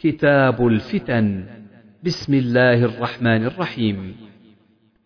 [0.00, 1.44] كتاب الفتن.
[2.04, 4.16] بسم الله الرحمن الرحيم.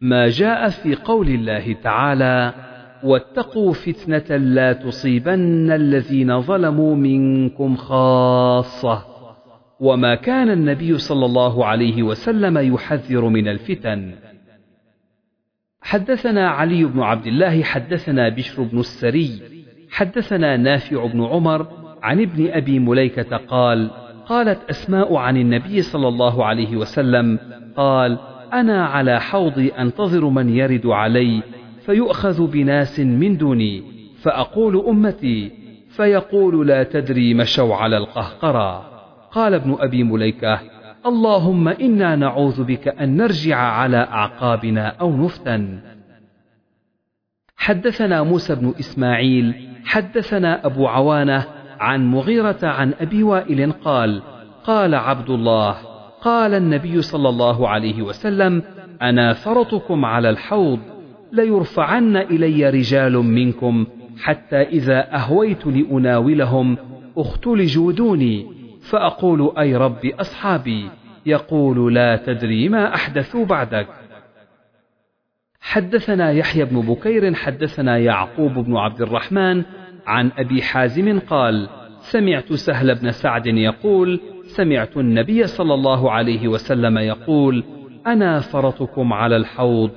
[0.00, 2.54] ما جاء في قول الله تعالى
[3.04, 9.04] واتقوا فتنة لا تصيبن الذين ظلموا منكم خاصة.
[9.80, 14.14] وما كان النبي صلى الله عليه وسلم يحذر من الفتن.
[15.80, 19.40] حدثنا علي بن عبد الله حدثنا بشر بن السري
[19.90, 21.66] حدثنا نافع بن عمر
[22.02, 23.90] عن ابن أبي مليكة قال
[24.26, 27.38] قالت أسماء عن النبي صلى الله عليه وسلم
[27.76, 28.18] قال
[28.52, 31.42] أنا على حوضي أنتظر من يرد علي
[31.86, 33.82] فيؤخذ بناس من دوني
[34.22, 35.50] فأقول أمتي
[35.88, 38.84] فيقول لا تدري مشوا على القهقرى
[39.30, 40.60] قال ابن أبي مليكة
[41.06, 45.80] اللهم إنا نعوذ بك أن نرجع على أعقابنا أو نفتن.
[47.56, 51.44] حدثنا موسى بن إسماعيل حدثنا أبو عوانة
[51.82, 54.22] عن مغيرة عن أبي وائل قال
[54.64, 55.76] قال عبد الله
[56.20, 58.62] قال النبي صلى الله عليه وسلم
[59.02, 60.78] أنا فرطكم على الحوض
[61.32, 63.86] ليرفعن إلي رجال منكم
[64.22, 66.76] حتى إذا أهويت لأناولهم
[67.16, 68.46] اختلجوا دوني
[68.82, 70.90] فأقول أي رب أصحابي
[71.26, 73.88] يقول لا تدري ما أحدثوا بعدك.
[75.60, 79.62] حدثنا يحيى بن بكير حدثنا يعقوب بن عبد الرحمن
[80.06, 81.68] عن أبي حازم قال
[82.00, 87.64] سمعت سهل بن سعد يقول سمعت النبي صلى الله عليه وسلم يقول
[88.06, 89.90] أنا فرطكم على الحوض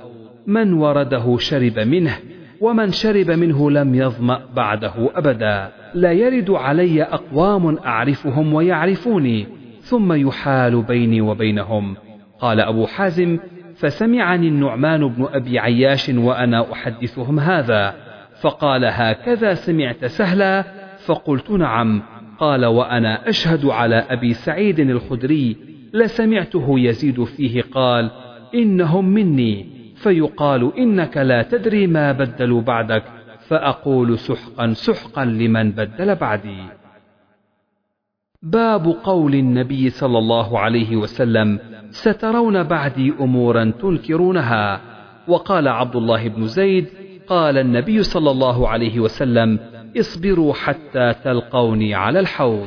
[0.46, 2.18] من ورده شرب منه
[2.60, 5.72] ومن شرب منه لم يظمأ بعده أبدا.
[5.94, 9.46] لا يرد علي أقوام أعرفهم ويعرفوني
[9.80, 11.96] ثم يحال بيني وبينهم.
[12.40, 13.38] قال أبو حازم
[13.76, 17.94] فسمعني النعمان بن أبي عياش وأنا أحدثهم هذا.
[18.40, 20.64] فقال هكذا سمعت سهلا
[21.06, 22.02] فقلت نعم.
[22.38, 25.56] قال وأنا أشهد على أبي سعيد الخدري
[25.94, 28.10] لسمعته يزيد فيه قال
[28.54, 29.76] إنهم مني.
[29.96, 33.02] فيقال إنك لا تدري ما بدلوا بعدك
[33.48, 36.62] فأقول سحقا سحقا لمن بدل بعدي.
[38.42, 41.58] باب قول النبي صلى الله عليه وسلم
[41.90, 44.80] سترون بعدي أمورا تنكرونها.
[45.28, 46.86] وقال عبد الله بن زيد
[47.28, 49.58] قال النبي صلى الله عليه وسلم
[49.98, 52.66] اصبروا حتى تلقوني على الحوض.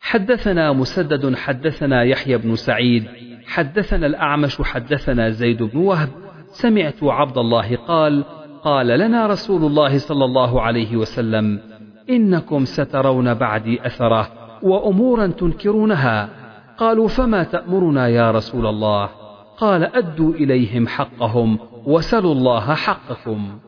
[0.00, 3.04] حدثنا مسدد حدثنا يحيى بن سعيد
[3.46, 6.08] حدثنا الأعمش حدثنا زيد بن وهب.
[6.52, 8.24] سمعت عبد الله قال
[8.64, 11.60] قال لنا رسول الله صلى الله عليه وسلم
[12.10, 14.28] إنكم سترون بعدي أثرة
[14.62, 16.28] وأمورا تنكرونها.
[16.78, 19.08] قالوا فما تأمرنا يا رسول الله؟
[19.58, 23.58] قال أدوا إليهم حقهم وسلوا الله حقكم.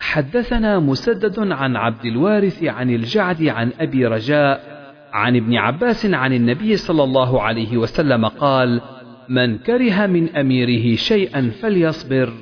[0.00, 4.74] حدثنا مسدد عن عبد الوارث عن الجعد عن أبي رجاء
[5.12, 8.80] عن ابن عباس عن النبي صلى الله عليه وسلم قال
[9.28, 12.32] من كره من أميره شيئا فليصبر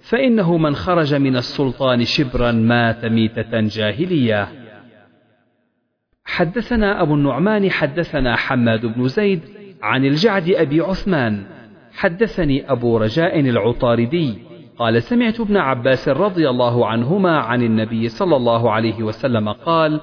[0.00, 4.48] فإنه من خرج من السلطان شبرا مات ميتة جاهلية.
[6.24, 9.40] حدثنا أبو النعمان حدثنا حماد بن زيد
[9.82, 11.53] عن الجعد أبي عثمان
[11.94, 14.38] حدثني أبو رجاء العطاردي
[14.78, 20.00] قال سمعت ابن عباس رضي الله عنهما عن النبي صلى الله عليه وسلم قال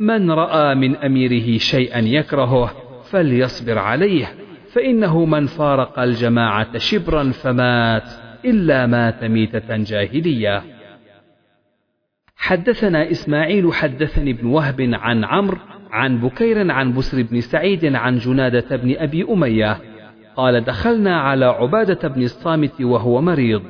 [0.00, 2.70] من رأى من أميره شيئا يكرهه
[3.10, 4.34] فليصبر عليه
[4.72, 8.08] فإنه من فارق الجماعة شبرا فمات
[8.44, 10.62] إلا مات ميتة جاهلية.
[12.36, 15.58] حدثنا إسماعيل حدثني ابن وهب عن عمرو
[15.90, 19.91] عن بكير عن بسر بن سعيد عن جنادة بن أبي أمية
[20.36, 23.62] قال دخلنا على عبادة بن الصامت وهو مريض.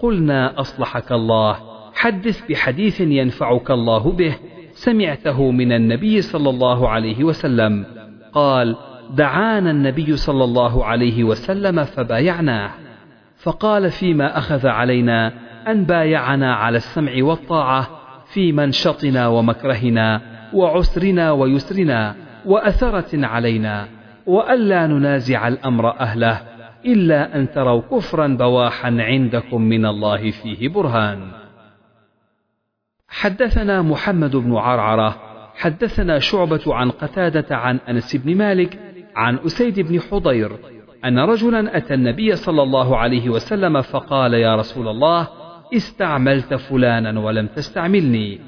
[0.00, 1.56] قلنا أصلحك الله.
[1.94, 4.36] حدث بحديث ينفعك الله به.
[4.72, 7.86] سمعته من النبي صلى الله عليه وسلم.
[8.32, 8.76] قال
[9.10, 12.70] دعانا النبي صلى الله عليه وسلم فبايعناه.
[13.36, 15.32] فقال فيما أخذ علينا
[15.68, 17.90] أن بايعنا على السمع والطاعة
[18.26, 20.20] في منشطنا ومكرهنا
[20.54, 22.14] وعسرنا ويسرنا
[22.46, 23.88] وأثرة علينا.
[24.26, 26.40] وألا ننازع الأمر أهله
[26.86, 31.20] إلا أن تروا كفرا بواحا عندكم من الله فيه برهان.
[33.08, 35.16] حدثنا محمد بن عرعرة
[35.54, 38.78] حدثنا شعبة عن قتادة عن أنس بن مالك
[39.16, 40.52] عن أسيد بن حضير
[41.04, 45.28] أن رجلا أتى النبي صلى الله عليه وسلم فقال يا رسول الله
[45.76, 48.40] استعملت فلانا ولم تستعملني.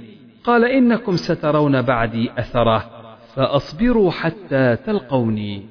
[0.44, 2.95] قال إنكم سترون بعدي أثره.
[3.36, 5.62] فأصبروا حتى تلقوني.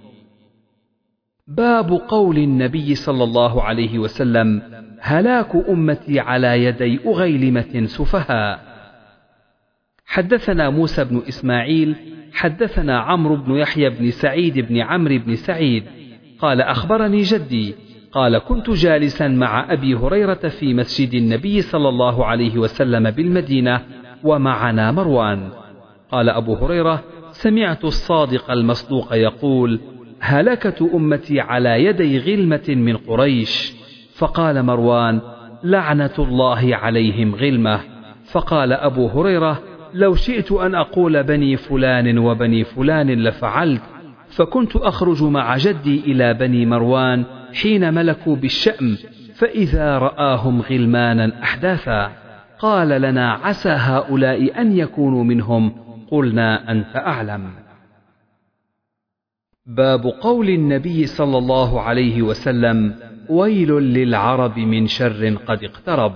[1.48, 4.62] باب قول النبي صلى الله عليه وسلم
[5.00, 8.60] هلاك أمتي على يدي أغيلمة سفهاء.
[10.06, 11.96] حدثنا موسى بن إسماعيل
[12.34, 15.84] حدثنا عمرو بن يحيى بن سعيد بن عمرو بن سعيد.
[16.40, 17.76] قال أخبرني جدي.
[18.12, 23.82] قال كنت جالسا مع أبي هريرة في مسجد النبي صلى الله عليه وسلم بالمدينة
[24.24, 25.50] ومعنا مروان.
[26.12, 27.04] قال أبو هريرة
[27.42, 29.80] سمعت الصادق المصدوق يقول
[30.20, 33.74] هلكة أمتي على يدي غلمة من قريش.
[34.16, 35.22] فقال مروان
[35.64, 37.80] لعنة الله عليهم غلمة.
[38.32, 39.62] فقال أبو هريرة
[39.94, 43.82] لو شئت أن أقول بني فلان وبني فلان لفعلت
[44.30, 47.24] فكنت أخرج مع جدي إلى بني مروان
[47.54, 48.98] حين ملكوا بالشأم
[49.36, 52.12] فإذا رآهم غلمانا أحداثا
[52.60, 57.50] قال لنا عسى هؤلاء أن يكونوا منهم قلنا أنت أعلم.
[59.66, 62.96] باب قول النبي صلى الله عليه وسلم
[63.30, 66.14] ويل للعرب من شر قد اقترب.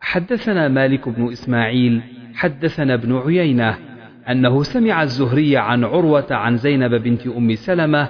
[0.00, 2.02] حدثنا مالك بن إسماعيل
[2.34, 3.78] حدثنا ابن عيينة
[4.30, 8.08] أنه سمع الزهري عن عروة عن زينب بنت أم سلمة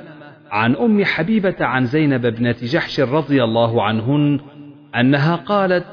[0.50, 4.40] عن أم حبيبة عن زينب بنت جحش رضي الله عنهن
[4.96, 5.84] أنها قالت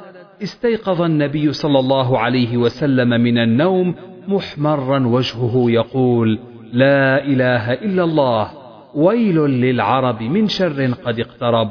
[0.43, 3.95] استيقظ النبي صلى الله عليه وسلم من النوم
[4.27, 6.39] محمرا وجهه يقول
[6.73, 8.51] لا إله إلا الله
[8.95, 11.69] ويل للعرب من شر قد اقترب.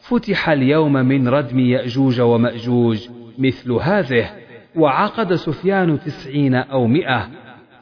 [0.00, 3.08] فتح اليوم من ردم يأجوج ومأجوج
[3.38, 4.30] مثل هذه
[4.76, 7.28] وعقد سفيان تسعين أو مئة.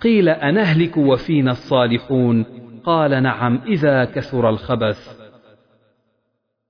[0.00, 2.44] قيل أنهلك وفينا الصالحون؟
[2.84, 5.18] قال نعم إذا كثر الخبث.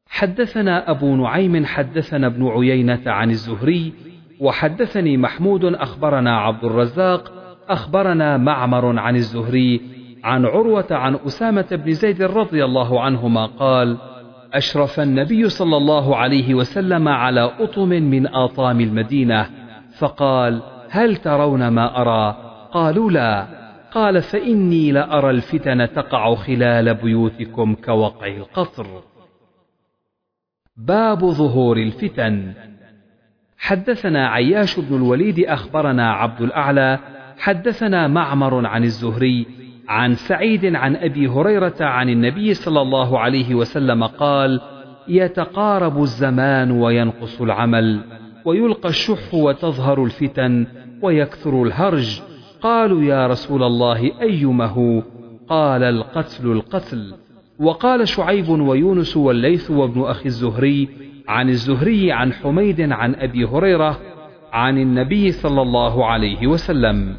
[0.08, 3.92] حدثنا أبو نعيم حدثنا ابن عيينة عن الزهري
[4.40, 7.32] وحدثني محمود أخبرنا عبد الرزاق
[7.68, 9.80] أخبرنا معمر عن الزهري
[10.24, 13.98] عن عروة عن أسامة بن زيد رضي الله عنهما قال
[14.54, 19.50] أشرف النبي صلى الله عليه وسلم على أطم من آطام المدينة
[19.98, 22.36] فقال هل ترون ما أرى؟
[22.72, 23.46] قالوا لا.
[23.92, 28.86] قال فإني لأرى الفتن تقع خلال بيوتكم كوقع القطر
[30.76, 32.52] باب ظهور الفتن.
[33.58, 36.98] حدثنا عياش بن الوليد أخبرنا عبد الأعلى
[37.38, 39.46] حدثنا معمر عن الزهري
[39.88, 44.60] عن سعيد عن أبي هريرة عن النبي صلى الله عليه وسلم قال
[45.08, 48.00] يتقارب الزمان وينقص العمل
[48.44, 50.66] ويلقى الشح وتظهر الفتن
[51.02, 52.20] ويكثر الهرج.
[52.60, 55.02] قالوا يا رسول الله أيمه؟
[55.48, 57.14] قال القتل القتل.
[57.58, 60.88] وقال شعيب ويونس والليث وابن أخي الزهري
[61.28, 64.00] عن الزهري عن حميد عن أبي هريرة
[64.52, 67.16] عن النبي صلى الله عليه وسلم.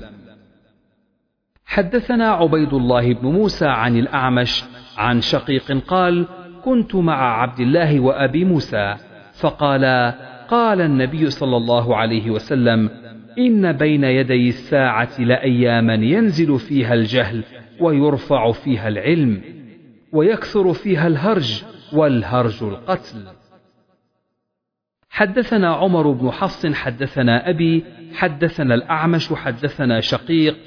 [1.66, 4.64] حدثنا عبيد الله بن موسى عن الأعمش
[4.98, 6.26] عن شقيق قال
[6.66, 8.96] كنت مع عبد الله وأبي موسى
[9.40, 10.14] فقال
[10.50, 12.90] قال النبي صلى الله عليه وسلم
[13.38, 17.44] إن بين يدي الساعة لأياما ينزل فيها الجهل
[17.80, 19.42] ويرفع فيها العلم
[20.14, 21.64] ويكثر فيها الهرج
[21.94, 23.39] والهرج القتل.
[25.20, 27.84] حدثنا عمر بن حفص حدثنا أبي
[28.14, 30.58] حدثنا الأعمش حدثنا شقيق.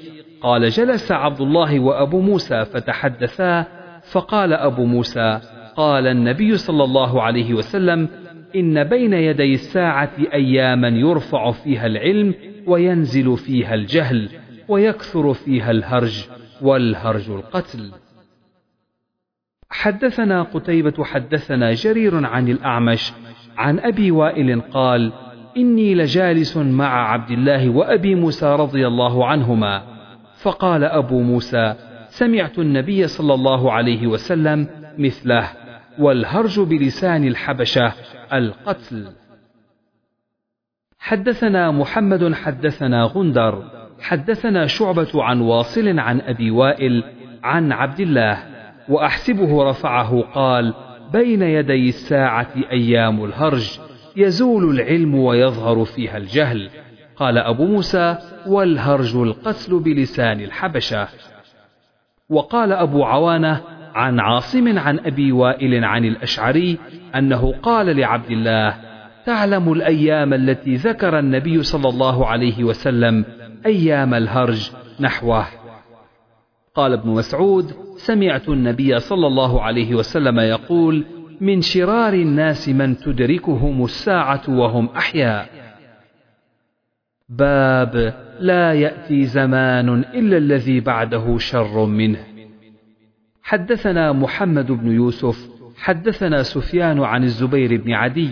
[0.41, 3.65] قال جلس عبد الله وأبو موسى فتحدثا
[4.11, 5.39] فقال أبو موسى
[5.75, 8.09] قال النبي صلى الله عليه وسلم
[8.55, 12.33] إن بين يدي الساعة أياما يرفع فيها العلم
[12.67, 14.29] وينزل فيها الجهل
[14.67, 16.27] ويكثر فيها الهرج
[16.61, 17.91] والهرج القتل.
[19.69, 23.13] حدثنا قتيبة حدثنا جرير عن الأعمش
[23.57, 25.11] عن أبي وائل قال
[25.57, 29.83] إني لجالس مع عبد الله وأبي موسى رضي الله عنهما.
[30.35, 31.75] فقال أبو موسى
[32.07, 34.67] سمعت النبي صلى الله عليه وسلم
[34.97, 35.49] مثله
[35.99, 37.93] والهرج بلسان الحبشة
[38.33, 39.07] القتل.
[40.99, 43.63] حدثنا محمد حدثنا غندر
[44.01, 47.03] حدثنا شعبة عن واصل عن أبي وائل
[47.43, 48.37] عن عبد الله
[48.89, 50.73] وأحسبه رفعه قال
[51.13, 53.79] بين يدي الساعة أيام الهرج
[54.17, 56.69] يزول العلم ويظهر فيها الجهل.
[57.15, 58.17] قال أبو موسى
[58.47, 61.07] والهرج القتل بلسان الحبشة.
[62.29, 63.61] وقال أبو عوانة
[63.95, 66.77] عن عاصم عن أبي وائل عن الأشعري
[67.15, 68.75] أنه قال لعبد الله
[69.25, 73.25] تعلم الأيام التي ذكر النبي صلى الله عليه وسلم
[73.65, 75.62] أيام الهرج نحوه.
[76.75, 81.05] قال ابن مسعود سمعت النبي صلى الله عليه وسلم يقول
[81.41, 85.49] من شرار الناس من تدركهم الساعة وهم أحياء.
[87.29, 92.19] باب لا يأتي زمان إلا الذي بعده شر منه.
[93.43, 98.29] حدثنا محمد بن يوسف حدثنا سفيان عن الزبير بن عدي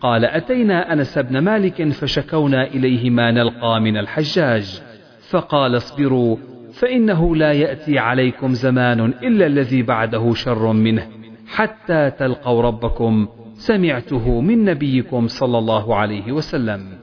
[0.00, 4.82] قال أتينا أنس بن مالك فشكونا إليه ما نلقى من الحجاج
[5.30, 6.36] فقال اصبروا
[6.80, 11.08] فإنه لا يأتي عليكم زمان إلا الذي بعده شر منه
[11.46, 16.98] حتى تلقوا ربكم سمعته من نبيكم صلى الله عليه وسلم.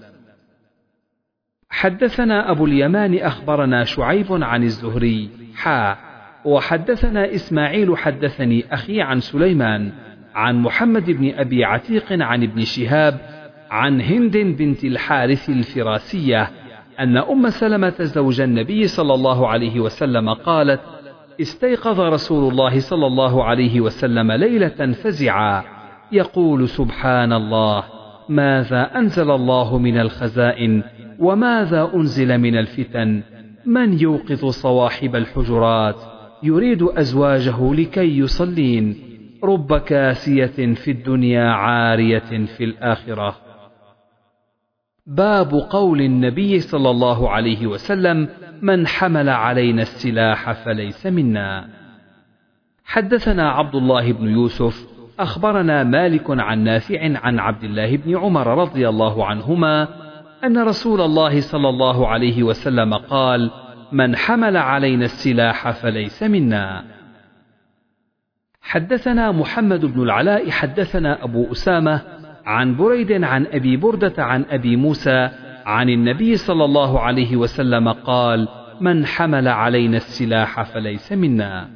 [1.70, 5.98] حدثنا أبو اليمان أخبرنا شعيب عن الزهري حا
[6.46, 9.92] وحدثنا إسماعيل حدثني أخي عن سليمان
[10.36, 13.20] عن محمد بن أبي عتيق عن ابن شهاب
[13.72, 16.50] عن هند بنت الحارث الفراسية
[17.00, 20.82] أن أم سلمة زوج النبي صلى الله عليه وسلم قالت
[21.42, 25.64] استيقظ رسول الله صلى الله عليه وسلم ليلة فزعا.
[26.12, 27.84] يقول سبحان الله
[28.30, 30.84] ماذا أنزل الله من الخزائن
[31.20, 33.22] وماذا أنزل من الفتن؟
[33.66, 35.96] من يوقظ صواحب الحجرات؟
[36.44, 38.96] يريد أزواجه لكي يصلين.
[39.44, 43.43] رب كاسية في الدنيا عارية في الآخرة.
[45.08, 48.30] باب قول النبي صلى الله عليه وسلم
[48.62, 51.70] من حمل علينا السلاح فليس منا.
[52.86, 54.88] حدثنا عبد الله بن يوسف
[55.20, 59.88] أخبرنا مالك عن نافع عن عبد الله بن عمر رضي الله عنهما
[60.44, 63.52] أن رسول الله صلى الله عليه وسلم قال
[63.92, 66.84] من حمل علينا السلاح فليس منا.
[68.62, 72.02] حدثنا محمد بن العلاء حدثنا أبو أسامة
[72.46, 75.30] عن بريد عن أبي بردة عن أبي موسى
[75.66, 78.48] عن النبي صلى الله عليه وسلم قال
[78.82, 81.70] من حمل علينا السلاح فليس منا.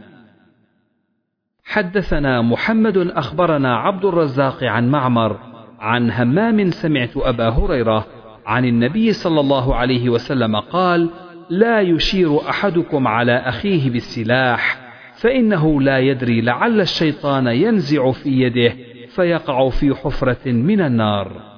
[1.65, 5.39] حدثنا محمد أخبرنا عبد الرزاق عن معمر
[5.79, 8.07] عن همام سمعت أبا هريرة
[8.45, 11.09] عن النبي صلى الله عليه وسلم قال
[11.49, 14.77] لا يشير أحدكم على أخيه بالسلاح
[15.17, 18.73] فإنه لا يدري لعل الشيطان ينزع في يده
[19.17, 21.57] فيقع في حفرة من النار.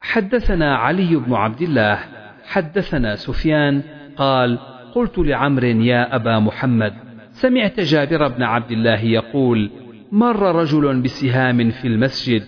[0.00, 1.98] حدثنا علي بن عبد الله
[2.44, 3.82] حدثنا سفيان
[4.16, 4.58] قال
[4.94, 6.94] قلت لعمر يا أبا محمد
[7.30, 9.70] سمعت جابر بن عبد الله يقول
[10.12, 12.42] مر رجل بسهام في المسجد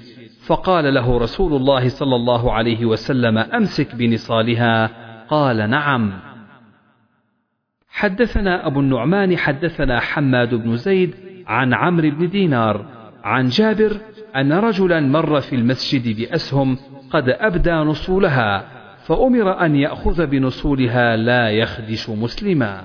[0.47, 4.91] فقال له رسول الله صلى الله عليه وسلم أمسك بنصالها؟
[5.29, 6.13] قال نعم.
[7.89, 11.15] حدثنا أبو النعمان حدثنا حماد بن زيد
[11.47, 13.00] عن عمرو بن دينار.
[13.25, 13.97] عن جابر
[14.37, 16.79] أن رجلا مر في المسجد بأسهم
[17.11, 18.65] قد أبدى نصولها
[19.07, 22.83] فأمر أن يأخذ بنصولها لا يخدش مسلما.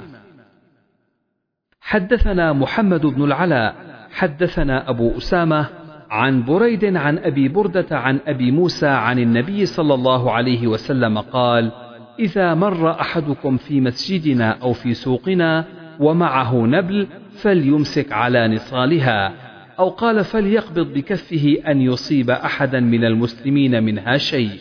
[1.82, 3.76] حدثنا محمد بن العلاء
[4.12, 5.66] حدثنا أبو أسامة
[6.10, 11.72] عن بريد عن أبي بردة عن أبي موسى عن النبي صلى الله عليه وسلم قال
[12.20, 15.66] إذا مر أحدكم في مسجدنا أو في سوقنا
[16.00, 17.08] ومعه نبل
[17.42, 19.45] فليمسك على نصالها
[19.80, 24.60] أو قال فليقبض بكفه أن يصيب أحدا من المسلمين منها شيء.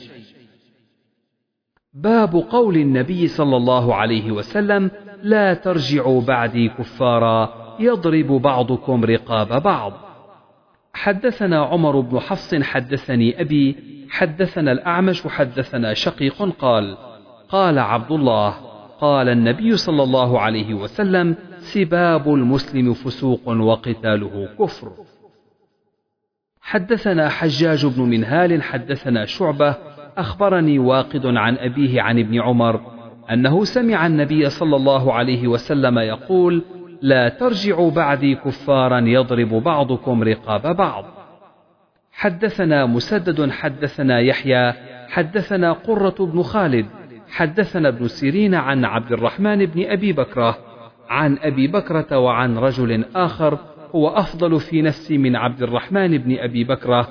[1.94, 4.90] باب قول النبي صلى الله عليه وسلم:
[5.23, 9.92] لا ترجعوا بعدي كفارا يضرب بعضكم رقاب بعض.
[10.94, 13.76] حدثنا عمر بن حفص حدثني أبي
[14.11, 16.97] حدثنا الأعمش حدثنا شقيق قال:
[17.49, 18.50] قال عبد الله:
[19.00, 24.92] قال النبي صلى الله عليه وسلم: سباب المسلم فسوق وقتاله كفر.
[26.61, 29.76] حدثنا حجاج بن منهال حدثنا شعبة
[30.16, 32.80] أخبرني واقد عن أبيه عن ابن عمر
[33.33, 36.62] أنه سمع النبي صلى الله عليه وسلم يقول
[37.02, 41.04] لا ترجعوا بعدي كفارا يضرب بعضكم رقاب بعض.
[42.12, 44.73] حدثنا مسدد حدثنا يحيى
[45.09, 46.87] حدثنا قرة بن خالد
[47.28, 50.59] حدثنا ابن سيرين عن عبد الرحمن بن أبي بكرة
[51.08, 53.58] عن أبي بكرة وعن رجل آخر
[53.94, 57.08] هو أفضل في نفسي من عبد الرحمن بن أبي بكرة.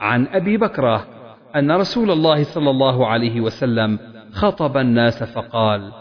[0.00, 1.06] عن أبي بكرة
[1.56, 3.98] أن رسول الله صلى الله عليه وسلم
[4.32, 5.92] خطب الناس فقال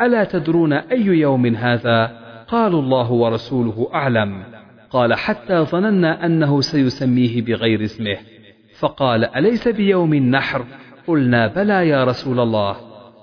[0.00, 2.10] ألا تدرون أي يوم هذا؟
[2.48, 4.42] قالوا الله ورسوله أعلم.
[4.90, 8.16] قال حتى ظننا أنه سيسميه بغير اسمه.
[8.78, 10.64] فقال أليس بيوم النحر؟
[11.06, 12.76] قلنا بلى يا رسول الله.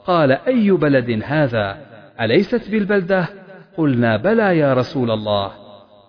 [0.05, 1.77] قال أي بلد هذا؟
[2.21, 3.40] أليست بالبلدة؟
[3.77, 5.51] قلنا بلى يا رسول الله.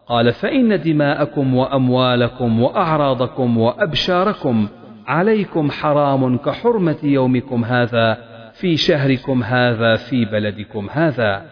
[0.07, 4.69] قال فإن دماءكم وأموالكم وأعراضكم وأبشاركم
[5.07, 8.19] عليكم حرام كحرمة يومكم هذا
[8.53, 11.43] في شهركم هذا في بلدكم هذا.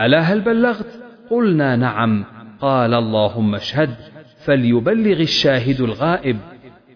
[0.00, 2.24] ألا هل بلغت؟ قلنا نعم.
[2.60, 3.90] قال اللهم اشهد
[4.44, 6.36] فليبلغ الشاهد الغائب.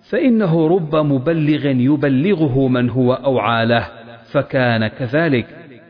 [0.02, 3.88] فإنه رب مبلغ يبلغه من هو أوعى له
[4.24, 5.46] فكان كذلك.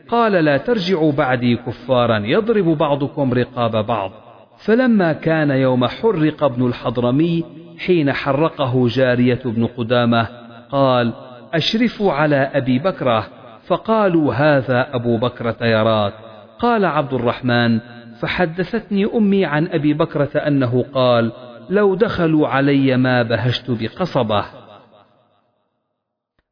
[0.09, 4.11] قال لا ترجعوا بعدي كفارا يضرب بعضكم رقاب بعض.
[4.57, 7.43] فلما كان يوم حرق ابن الحضرمي
[7.77, 10.27] حين حرقه جارية بن قدامة
[10.71, 11.13] قال
[11.53, 13.27] أشرفوا على أبي بكرة.
[13.65, 16.13] فقالوا هذا أبو بكرة يراك
[16.59, 17.79] قال عبد الرحمن
[18.19, 21.31] فحدثتني أمي عن أبي بكرة أنه قال
[21.69, 24.45] لو دخلوا علي ما بهشت بقصبة.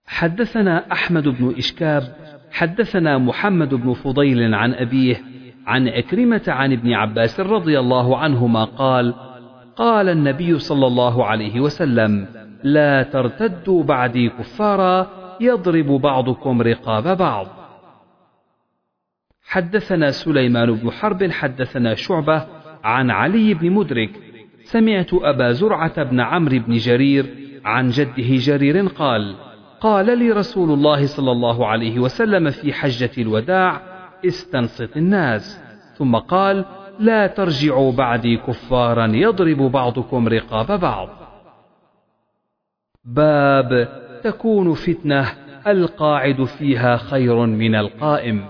[0.05, 2.15] حدثنا أحمد بن إشكاب
[2.53, 5.22] حدثنا محمد بن فضيل عن أبيه
[5.65, 9.13] عن عكرمة عن ابن عباس رضي الله عنهما قال
[9.75, 12.27] قال النبي صلى الله عليه وسلم
[12.63, 15.07] لا ترتدوا بعدي كفارا
[15.41, 17.48] يضرب بعضكم رقاب بعض.
[19.45, 22.48] حدثنا سليمان بن حرب حدثنا شعبة
[22.83, 24.10] عن علي بن مدرك
[24.63, 27.25] سمعت أبا زرعة بن عمرو بن جرير
[27.65, 29.36] عن جده جرير قال
[29.83, 33.81] قال لي رسول الله صلى الله عليه وسلم في حجة الوداع
[34.25, 35.63] استنصت الناس.
[35.97, 36.65] ثم قال
[36.99, 41.09] لا ترجعوا بعدي كفارا يضرب بعضكم رقاب بعض.
[43.05, 43.89] باب
[44.23, 45.31] تكون فتنة
[45.67, 48.45] القاعد فيها خير من القائم.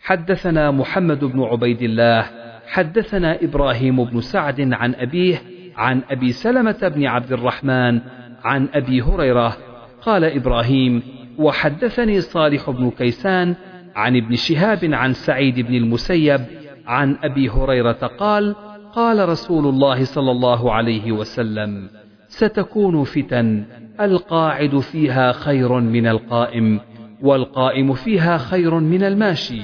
[0.00, 2.26] حدثنا محمد بن عبيد الله
[2.66, 5.42] حدثنا إبراهيم بن سعد عن أبيه
[5.76, 8.00] عن أبي سلمة بن عبد الرحمن
[8.44, 9.71] عن أبي هريرة
[10.02, 11.02] قال إبراهيم
[11.38, 13.54] وحدثني صالح بن كيسان
[13.94, 16.40] عن ابن شهاب عن سعيد بن المسيب
[16.86, 18.54] عن أبي هريرة قال
[18.92, 21.88] قال رسول الله صلى الله عليه وسلم
[22.28, 23.64] ستكون فتن
[24.00, 26.80] القاعد فيها خير من القائم
[27.22, 29.62] والقائم فيها خير من الماشي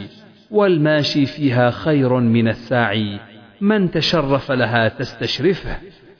[0.51, 3.21] والماشي فيها خير من الساعي.
[3.61, 5.77] من تشرف لها تستشرفه.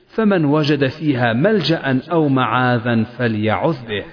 [0.09, 4.05] فمن وجد فيها ملجأ أو معاذا فليعذ به.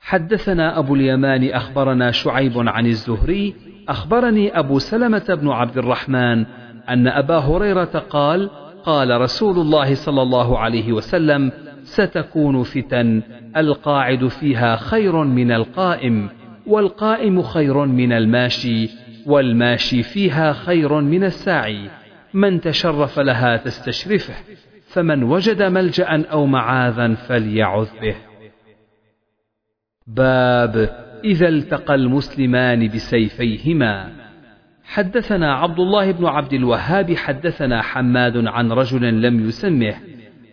[0.00, 3.54] حدثنا أبو اليمان أخبرنا شعيب عن الزهري
[3.88, 6.46] أخبرني أبو سلمة بن عبد الرحمن
[6.88, 8.50] أن أبا هريرة قال
[8.84, 11.52] قال رسول الله صلى الله عليه وسلم
[11.82, 13.22] ستكون فتن
[13.56, 16.28] القاعد فيها خير من القائم
[16.66, 18.90] والقائم خير من الماشي
[19.26, 21.90] والماشي فيها خير من الساعي.
[22.34, 24.34] من تشرف لها تستشرفه
[24.86, 28.16] فمن وجد ملجأ أو معاذا فليعذ به.
[30.06, 30.76] باب
[31.24, 34.12] إذا التقى المسلمان بسيفيهما.
[34.84, 39.94] حدثنا عبد الله بن عبد الوهاب حدثنا حماد عن رجل لم يسمه.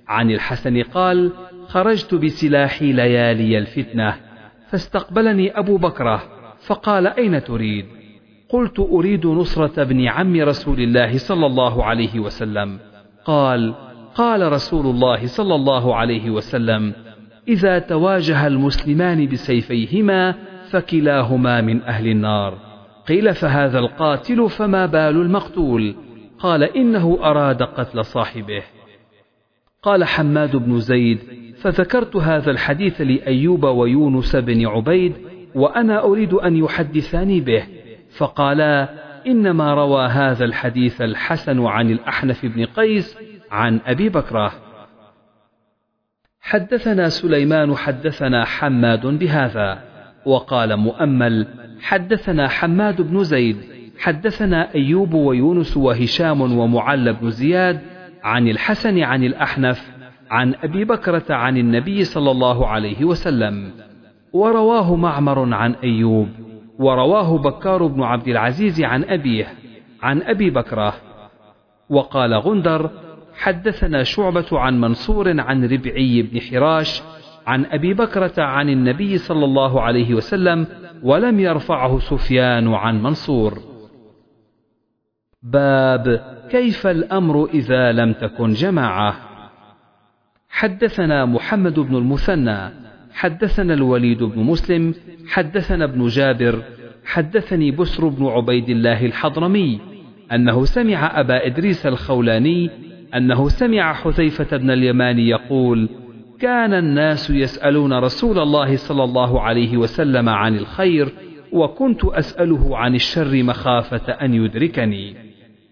[0.07, 1.31] عن الحسن قال
[1.67, 4.15] خرجت بسلاحي ليالي الفتنة
[4.69, 6.23] فاستقبلني أبو بكرة
[6.65, 7.85] فقال أين تريد؟
[8.49, 12.79] قلت أريد نصرة ابن عم رسول الله صلى الله عليه وسلم.
[13.25, 13.73] قال
[14.15, 16.93] قال رسول الله صلى الله عليه وسلم
[17.47, 20.35] إذا تواجه المسلمان بسيفيهما
[20.69, 22.57] فكلاهما من أهل النار.
[23.07, 25.95] قيل فهذا القاتل فما بال المقتول؟
[26.39, 28.63] قال إنه أراد قتل صاحبه.
[29.83, 31.19] قال حماد بن زيد
[31.57, 35.13] فذكرت هذا الحديث لأيوب ويونس بن عبيد
[35.55, 37.76] وأنا أريد أن يحدثاني به.
[38.17, 38.89] فقالا
[39.27, 43.17] إنما روى هذا الحديث الحسن عن الأحنف بن قيس
[43.51, 44.51] عن أبي بكرة.
[46.41, 49.79] حدثنا سليمان حدثنا حماد بهذا
[50.25, 51.47] وقال مؤمل
[51.81, 53.57] حدثنا حماد بن زيد
[53.99, 57.79] حدثنا أيوب ويونس وهشام ومعل بن زياد
[58.23, 59.91] عن الحسن عن الأحنف
[60.31, 63.71] عن أبي بكرة عن النبي صلى الله عليه وسلم
[64.33, 66.46] ورواه معمر عن أيوب.
[66.79, 69.47] ورواه بكار بن عبد العزيز عن أبيه
[70.01, 70.93] عن أبي بكرة.
[71.89, 72.91] وقال غندر
[73.37, 77.01] حدثنا شعبة عن منصور عن ربعي بن حراش
[77.47, 80.67] عن أبي بكرة عن النبي صلى الله عليه وسلم
[81.03, 83.59] ولم يرفعه سفيان عن منصور.
[85.43, 89.15] باب كيف الأمر إذا لم تكن جماعة؟
[90.49, 92.86] حدثنا محمد بن المثنى
[93.17, 94.93] حدثنا الوليد بن مسلم
[95.27, 96.63] حدثنا ابن جابر
[97.05, 99.79] حدثني بسر بن عبيد الله الحضرمي
[100.31, 102.69] أنه سمع أبا إدريس الخولاني
[103.15, 105.89] أنه سمع حذيفة بن اليمان يقول
[106.39, 111.09] كان الناس يسألون رسول الله صلى الله عليه وسلم عن الخير
[111.51, 115.15] وكنت أسأله عن الشر مخافة أن يدركني.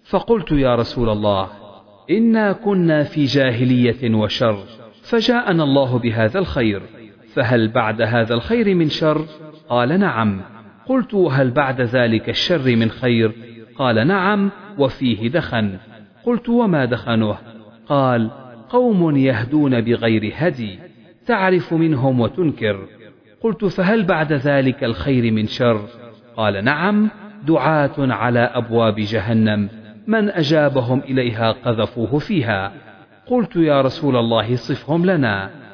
[0.10, 1.50] فقلت يا رسول الله
[2.12, 4.64] إنا كنا في جاهلية وشر
[5.04, 6.95] فجاءنا الله بهذا الخير.
[7.36, 9.26] فهل بعد هذا الخير من شر؟
[9.70, 10.42] قال نعم.
[10.86, 13.32] قلت وهل بعد ذلك الشر من خير؟
[13.78, 15.78] قال نعم وفيه دخن.
[16.24, 17.38] قلت وما دخنه؟
[17.88, 18.32] قال
[18.70, 20.80] قوم يهدون بغير هدي
[21.26, 22.80] تعرف منهم وتنكر.
[23.42, 25.82] قلت فهل بعد ذلك الخير من شر؟
[26.38, 27.10] قال نعم
[27.48, 29.70] دعاة على أبواب جهنم.
[30.08, 32.72] من أجابهم إليها قذفوه فيها.
[33.26, 35.65] قلت يا رسول الله صفهم لنا.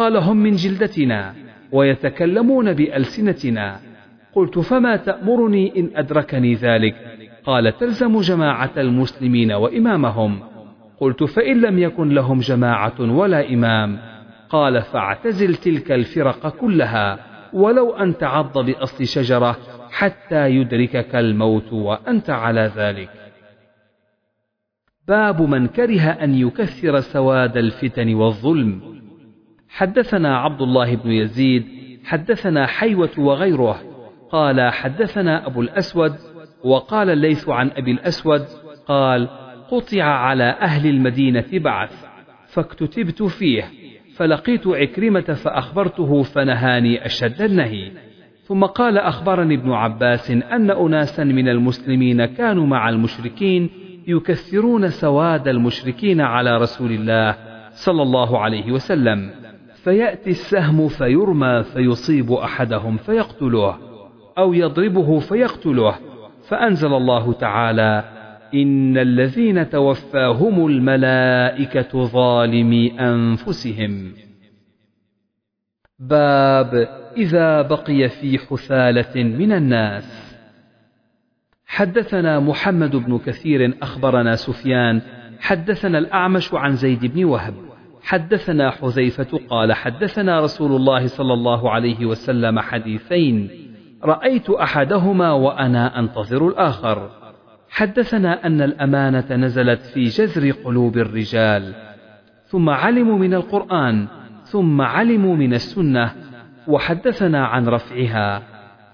[0.00, 1.34] قال هم من جلدتنا
[1.72, 3.80] ويتكلمون بألسنتنا.
[4.32, 6.94] قلت فما تأمرني إن أدركني ذلك؟
[7.44, 10.40] قال تلزم جماعة المسلمين وإمامهم.
[11.00, 13.98] قلت فإن لم يكن لهم جماعة ولا إمام.
[14.48, 17.18] قال فاعتزل تلك الفرق كلها
[17.52, 19.56] ولو أن تعض بأصل شجرة
[19.90, 23.10] حتى يدركك الموت وأنت على ذلك.
[25.08, 28.89] باب من كره أن يكثر سواد الفتن والظلم.
[29.70, 31.66] حدثنا عبد الله بن يزيد
[32.04, 33.80] حدثنا حيوة وغيره
[34.30, 36.12] قال حدثنا أبو الأسود
[36.64, 38.44] وقال الليث عن أبي الأسود
[38.86, 39.28] قال
[39.70, 42.04] قطع على أهل المدينة بعث
[42.46, 43.64] فاكتتبت فيه
[44.16, 47.90] فلقيت عكرمة فأخبرته فنهاني أشد النهي.
[48.42, 53.70] ثم قال أخبرني ابن عباس أن أناسا من المسلمين كانوا مع المشركين
[54.06, 57.36] يكثرون سواد المشركين على رسول الله
[57.70, 59.30] صلى الله عليه وسلم.
[59.84, 63.78] فيأتي السهم فيرمى فيصيب أحدهم فيقتله
[64.38, 65.98] أو يضربه فيقتله
[66.48, 68.04] فأنزل الله تعالى
[68.54, 74.12] إن الذين توفاهم الملائكة ظالمي أنفسهم.
[75.98, 80.36] باب إذا بقي في حثالة من الناس.
[81.66, 85.02] حدثنا محمد بن كثير أخبرنا سفيان
[85.40, 87.69] حدثنا الأعمش عن زيد بن وهب.
[88.10, 93.50] حدثنا حذيفة قال حدثنا رسول الله صلى الله عليه وسلم حديثين.
[94.04, 97.10] رأيت أحدهما وأنا أنتظر الآخر.
[97.70, 101.74] حدثنا أن الأمانة نزلت في جذر قلوب الرجال.
[102.46, 104.06] ثم علموا من القرآن
[104.44, 106.12] ثم علموا من السنة
[106.68, 108.42] وحدثنا عن رفعها.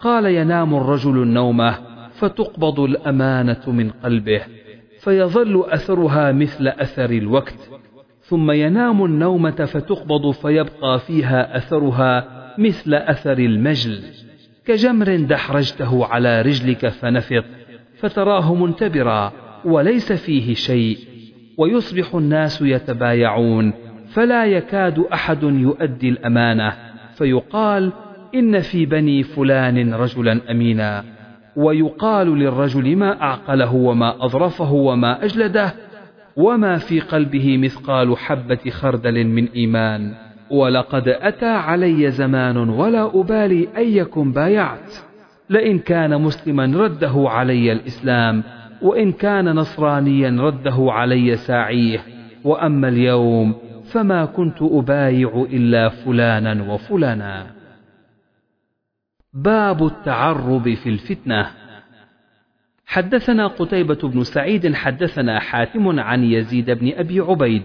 [0.01, 1.79] قال ينام الرجل النومة
[2.19, 4.41] فتقبض الأمانة من قلبه
[5.01, 7.76] فيظل أثرها مثل أثر الوقت.
[8.29, 12.25] ثم ينام النومة فتقبض فيبقى فيها أثرها
[12.59, 14.01] مثل أثر المجل.
[14.67, 17.45] كجمر دحرجته على رجلك فنفط
[17.99, 19.33] فتراه منتبرا
[19.65, 20.99] وليس فيه شيء.
[21.59, 23.73] ويصبح الناس يتبايعون
[24.09, 26.73] فلا يكاد أحد يؤدي الأمانة.
[27.15, 27.93] فيقال
[28.35, 31.05] إن في بني فلان رجلا أمينا.
[31.57, 35.75] ويقال للرجل ما أعقله وما أظرفه وما أجلده
[36.37, 40.15] وما في قلبه مثقال حبة خردل من إيمان.
[40.51, 44.95] ولقد أتى علي زمان ولا أبالي أيكم بايعت.
[45.51, 48.43] لئن كان مسلما رده علي الإسلام
[48.83, 51.99] وإن كان نصرانيا رده علي ساعيه
[52.45, 53.55] وأما اليوم
[53.93, 57.47] فما كنت أبايع إلا فلانا وفلانا.
[59.35, 61.47] باب التعرب في الفتنة.
[62.87, 67.63] حدثنا قتيبة بن سعيد حدثنا حاتم عن يزيد بن أبي عبيد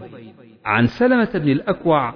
[0.66, 2.14] عن سلمة بن الأكوع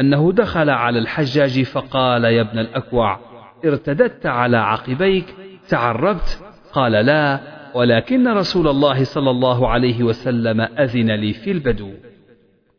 [0.00, 3.20] أنه دخل على الحجاج فقال يا ابن الأكوع
[3.64, 5.34] ارتددت على عقبيك
[5.68, 7.40] تعربت؟ قال لا
[7.74, 11.90] ولكن رسول الله صلى الله عليه وسلم أذن لي في البدو.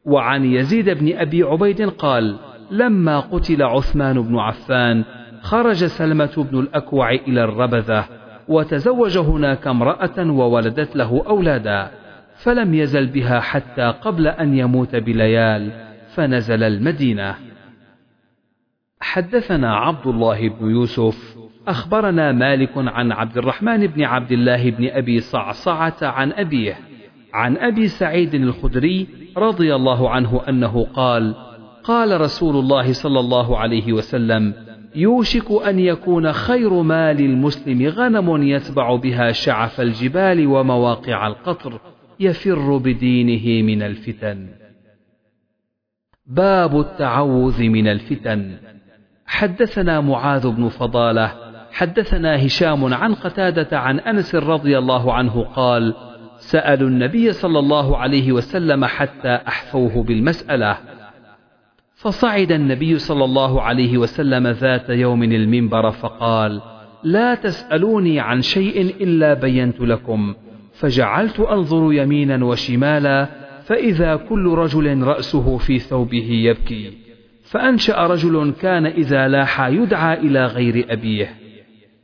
[0.06, 2.36] وعن يزيد بن أبي عبيد قال
[2.72, 5.04] لما قتل عثمان بن عفان
[5.42, 8.19] خرج سلمة بن الأكوع إلى الربذة
[8.50, 11.92] وتزوج هناك امرأة وولدت له أولادا
[12.36, 15.72] فلم يزل بها حتى قبل أن يموت بليال
[16.16, 17.36] فنزل المدينة.
[19.02, 25.20] حدثنا عبد الله بن يوسف أخبرنا مالك عن عبد الرحمن بن عبد الله بن أبي
[25.20, 26.78] صعصعة عن أبيه
[27.34, 29.08] عن أبي سعيد الخدري
[29.38, 31.36] رضي الله عنه أنه قال
[31.84, 34.54] قال رسول الله صلى الله عليه وسلم
[34.96, 41.80] يوشك أن يكون خير مال المسلم غنم يتبع بها شعف الجبال ومواقع القطر
[42.20, 44.48] يفر بدينه من الفتن.
[46.26, 48.58] باب التعوذ من الفتن.
[49.26, 55.96] حدثنا معاذ بن فضالة حدثنا هشام عن قتادة عن أنس رضي الله عنه قال
[56.38, 60.78] سألوا النبي صلى الله عليه وسلم حتى أحفوه بالمسألة.
[62.02, 66.62] فصعد النبي صلى الله عليه وسلم ذات يوم المنبر فقال
[67.04, 70.36] لا تسألوني عن شيء إلا بينت لكم
[70.74, 73.28] فجعلت أنظر يمينا وشمالا
[73.64, 76.92] فإذا كل رجل رأسه في ثوبه يبكي
[77.44, 81.36] فأنشأ رجل كان إذا لاح يدعى إلى غير أبيه.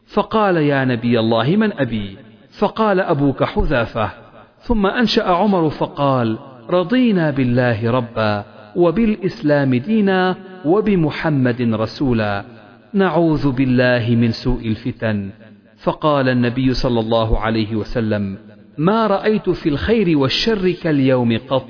[0.08, 2.17] فقال يا نبي الله من أبي؟
[2.60, 4.12] فقال أبوك حذافة.
[4.60, 6.38] ثم أنشأ عمر فقال
[6.69, 8.54] رضينا بالله ربا.
[8.75, 10.35] وبالإسلام دينا
[10.65, 12.45] وبمحمد رسولا.
[12.93, 15.29] نعوذ بالله من سوء الفتن.
[15.77, 18.38] فقال النبي صلى الله عليه وسلم
[18.77, 21.67] ما رأيت في الخير والشر كاليوم قط.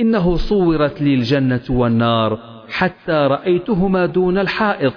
[0.00, 2.38] إنه صورت لي الجنة والنار
[2.68, 4.92] حتى رأيتهما دون الحائط.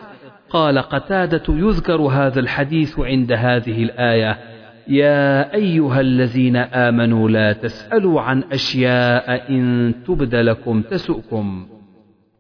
[0.49, 4.54] قال قتادة يذكر هذا الحديث عند هذه الآية.
[4.87, 11.67] يا أيها الذين آمنوا لا تسألوا عن أشياء إن تبد لكم تسؤكم.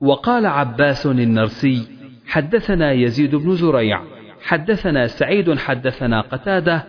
[0.01, 1.87] وقال عباس النرسي
[2.27, 4.01] حدثنا يزيد بن زريع
[4.41, 6.83] حدثنا سعيد حدثنا قتادة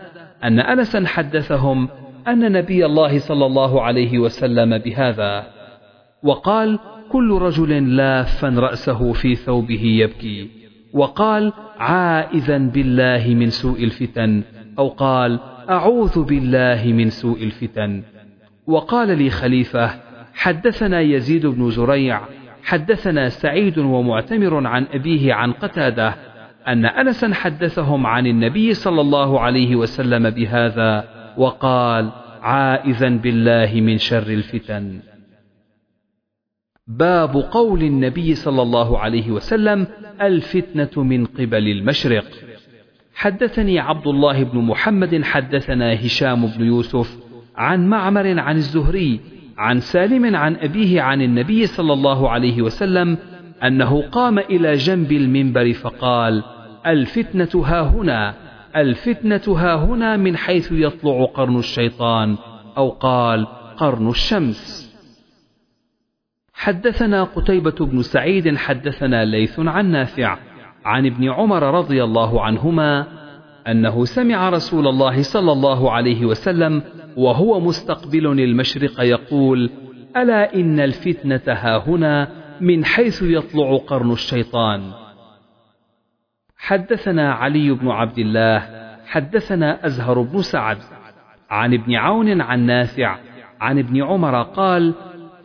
[0.44, 1.88] أن أنسا حدثهم
[2.28, 5.46] أن نبي الله صلى الله عليه وسلم بهذا
[6.22, 10.50] وقال كل رجل لافا رأسه في ثوبه يبكي.
[10.92, 14.42] وقال عائذا بالله من سوء الفتن.
[14.78, 18.02] أو قال أعوذ بالله من سوء الفتن.
[18.66, 19.90] وقال لي خليفة
[20.34, 22.20] حدثنا يزيد بن زريع
[22.62, 26.14] حدثنا سعيد ومعتمر عن أبيه عن قتادة
[26.68, 31.04] أن أنسا حدثهم عن النبي صلى الله عليه وسلم بهذا
[31.36, 32.12] وقال
[32.42, 35.00] عائذا بالله من شر الفتن.
[36.86, 39.86] باب قول النبي صلى الله عليه وسلم
[40.20, 42.24] الفتنة من قبل المشرق.
[43.16, 47.18] حدثني عبد الله بن محمد حدثنا هشام بن يوسف
[47.56, 49.20] عن معمر عن الزهري
[49.58, 53.18] عن سالم عن أبيه عن النبي صلى الله عليه وسلم
[53.64, 56.42] أنه قام إلى جنب المنبر فقال
[56.86, 58.34] الفتنة ها هنا
[58.76, 62.36] الفتنة ها هنا من حيث يطلع قرن الشيطان
[62.76, 64.86] أو قال قرن الشمس
[66.54, 70.38] حدثنا قتيبة بن سعيد حدثنا ليث عن نافع
[70.86, 73.06] عن ابن عمر رضي الله عنهما
[73.68, 76.82] أنه سمع رسول الله صلى الله عليه وسلم
[77.16, 79.70] وهو مستقبل المشرق يقول
[80.16, 82.28] ألا إن الفتنة ها هنا
[82.60, 84.92] من حيث يطلع قرن الشيطان.
[86.56, 88.62] حدثنا علي بن عبد الله
[89.06, 90.78] حدثنا أزهر بن سعد
[91.50, 93.18] عن ابن عون عن نافع
[93.60, 94.94] عن ابن عمر قال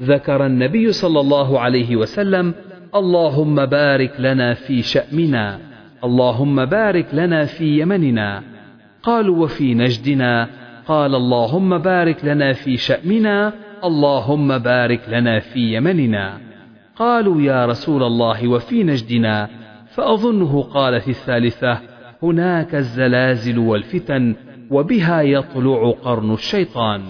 [0.01, 2.53] ذكر النبي صلى الله عليه وسلم
[2.95, 5.71] اللهم بارك لنا في شأمنا
[6.03, 8.43] اللهم بارك لنا في يمننا.
[9.03, 10.49] قالوا وفي نجدنا.
[10.87, 16.41] قال اللهم بارك لنا في شأمنا اللهم بارك لنا في يمننا.
[16.95, 19.49] قالوا يا رسول الله وفي نجدنا.
[19.95, 21.81] فأظنه قال في الثالثة
[22.23, 24.35] هناك الزلازل والفتن
[24.69, 27.01] وبها يطلع قرن الشيطان.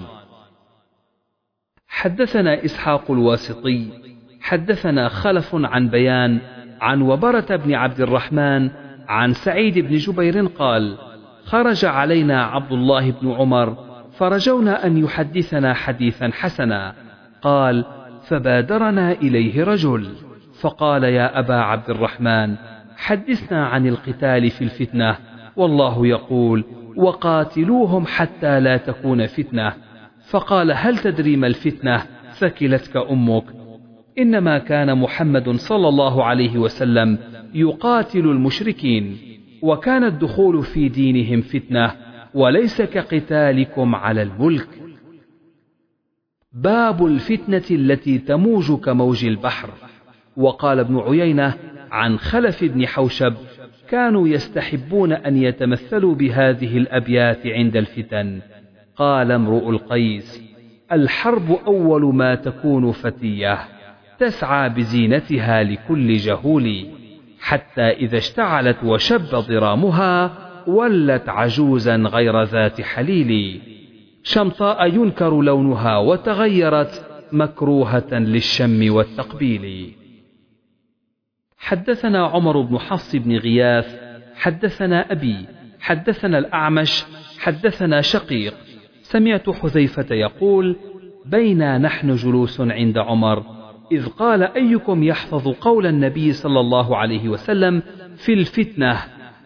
[1.87, 4.00] حدثنا إسحاق الواسطي.
[4.41, 6.39] حدثنا خلف عن بيان
[6.81, 8.69] عن وبرة بن عبد الرحمن
[9.07, 10.97] عن سعيد بن جبير قال
[11.45, 13.77] خرج علينا عبد الله بن عمر
[14.11, 16.93] فرجونا أن يحدثنا حديثا حسنا.
[17.41, 17.85] قال
[18.27, 20.07] فبادرنا إليه رجل.
[20.61, 22.55] فقال يا أبا عبد الرحمن
[22.97, 25.15] حدثنا عن القتال في الفتنة.
[25.55, 26.65] والله يقول
[26.97, 29.73] وقاتلوهم حتى لا تكون فتنة.
[30.29, 33.60] فقال هل تدري ما الفتنة؟ ثكلتك أمك.
[34.17, 37.17] إنما كان محمد صلى الله عليه وسلم
[37.53, 39.17] يقاتل المشركين
[39.61, 41.91] وكان الدخول في دينهم فتنة
[42.33, 44.67] وليس كقتالكم على الملك.
[46.53, 49.69] باب الفتنة التي تموج كموج البحر.
[50.37, 51.53] وقال ابن عيينة
[51.91, 53.33] عن خلف بن حوشب
[53.89, 58.41] كانوا يستحبون أن يتمثلوا بهذه الأبيات عند الفتن
[58.95, 60.43] قال امرؤ القيس
[60.91, 63.59] الحرب أول ما تكون فتية
[64.21, 66.85] تسعى بزينتها لكل جهول
[67.39, 73.61] حتى إذا اشتعلت وشب ضرامها ولت عجوزا غير ذات حليل.
[74.23, 79.93] شمطاء ينكر لونها وتغيرت مكروهة للشم والتقبيل.
[81.57, 83.99] حدثنا عمر بن حفص بن غياث
[84.35, 85.45] حدثنا أبي
[85.79, 87.05] حدثنا الأعمش
[87.39, 88.53] حدثنا شقيق.
[89.01, 90.75] سمعت حذيفة يقول
[91.25, 93.60] بينا نحن جلوس عند عمر
[93.91, 97.81] إذ قال أيكم يحفظ قول النبي صلى الله عليه وسلم
[98.15, 98.97] في الفتنة؟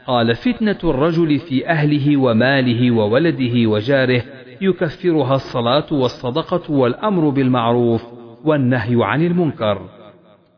[0.07, 4.21] قال فتنة الرجل في أهله وماله وولده وجاره
[4.61, 8.03] يكفرها الصلاة والصدقة والأمر بالمعروف
[8.43, 9.81] والنهي عن المنكر.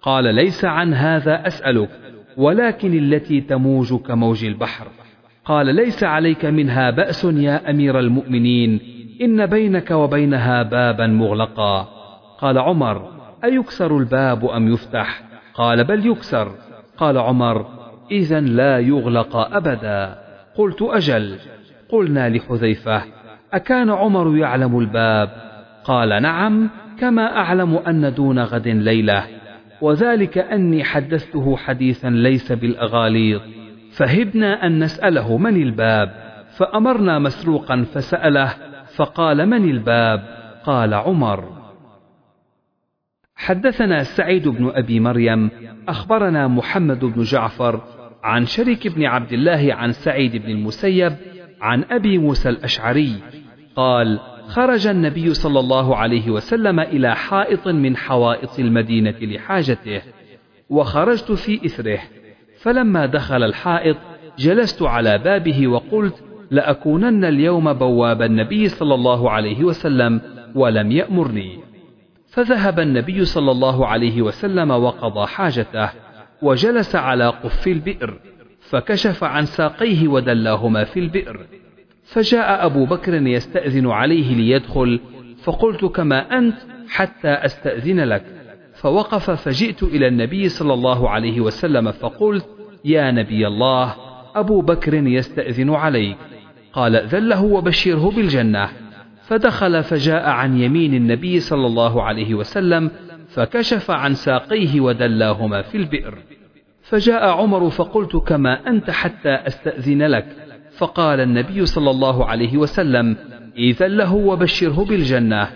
[0.02, 1.90] قال ليس عن هذا أسألك
[2.38, 4.88] ولكن التي تموج كموج البحر.
[5.46, 8.80] قال ليس عليك منها بأس يا أمير المؤمنين
[9.22, 11.88] إن بينك وبينها بابا مغلقا.
[12.40, 15.22] قال عمر أيكسر الباب أم يفتح؟
[15.54, 16.52] قال بل يكسر.
[16.98, 17.66] قال عمر
[18.12, 20.20] إذا لا يغلق أبدا.
[20.56, 21.38] قلت أجل.
[21.90, 23.04] قلنا لحذيفة
[23.54, 25.30] أكان عمر يعلم الباب؟
[25.84, 26.70] قال نعم
[27.00, 29.24] كما أعلم أن دون غد ليلة.
[29.82, 33.42] وذلك أني حدثته حديثا ليس بالأغاليط.
[33.92, 36.12] فهبنا أن نسأله من الباب.
[36.58, 38.54] فأمرنا مسروقا فسأله
[38.96, 40.24] فقال من الباب؟
[40.66, 41.57] قال عمر.
[43.38, 45.50] حدثنا سعيد بن أبي مريم
[45.88, 47.82] أخبرنا محمد بن جعفر
[48.24, 51.14] عن شريك بن عبد الله عن سعيد بن المسيب
[51.62, 53.14] عن أبي موسى الأشعري
[53.76, 60.02] قال خرج النبي صلى الله عليه وسلم إلى حائط من حوائط المدينة لحاجته
[60.70, 62.00] وخرجت في إثره
[62.60, 63.98] فلما دخل الحائط
[64.40, 70.22] جلست على بابه وقلت لأكونن اليوم بواب النبي صلى الله عليه وسلم
[70.56, 71.67] ولم يأمرني.
[72.38, 75.90] فذهب النبي صلى الله عليه وسلم وقضى حاجته
[76.42, 78.20] وجلس على قف البئر
[78.60, 81.46] فكشف عن ساقيه ودلاهما في البئر.
[82.04, 85.00] فجاء أبو بكر يستأذن عليه ليدخل
[85.44, 86.56] فقلت كما أنت
[86.90, 88.24] حتى أستأذن لك.
[88.76, 92.46] فوقف فجئت إلى النبي صلى الله عليه وسلم فقلت
[92.86, 93.96] يا نبي الله
[94.36, 96.18] أبو بكر يستأذن عليك.
[96.74, 98.70] قال ائذن له وبشره بالجنة.
[99.28, 102.92] فدخل فجاء عن يمين النبي صلى الله عليه وسلم
[103.28, 106.18] فكشف عن ساقيه ودلاهما في البئر.
[106.82, 110.26] فجاء عمر فقلت كما أنت حتى أستأذن لك.
[110.78, 113.16] فقال النبي صلى الله عليه وسلم
[113.58, 115.50] إذا له وبشره بالجنة.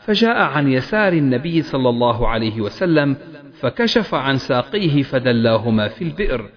[0.00, 3.16] فجاء عن يسار النبي صلى الله عليه وسلم
[3.60, 6.50] فكشف عن ساقيه فدلاهما في البئر.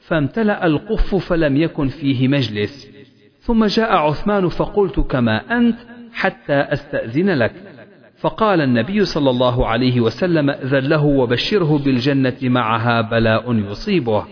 [0.00, 2.90] فامتلأ القف فلم يكن فيه مجلس.
[3.40, 5.76] ثم جاء عثمان فقلت كما أنت
[6.12, 7.52] حتى أستأذن لك.
[8.18, 14.24] فقال النبي صلى الله عليه وسلم ذل له وبشره بالجنة معها بلاء يصيبه.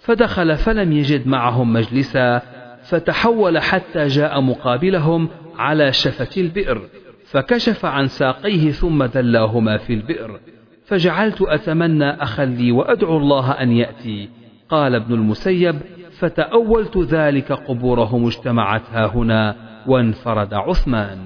[0.00, 2.42] فدخل فلم يجد معهم مجلسا
[2.82, 6.82] فتحول حتى جاء مقابلهم على شفة البئر
[7.24, 10.40] فكشف عن ساقيه ثم دلاهما في البئر.
[10.84, 14.28] فجعلت أتمنى أخا لي وأدعو الله أن يأتي.
[14.68, 15.76] قال ابن المسيب
[16.18, 19.69] فتأولت ذلك قبورهم اجتمعت هنا.
[19.86, 21.18] وانفرد عثمان.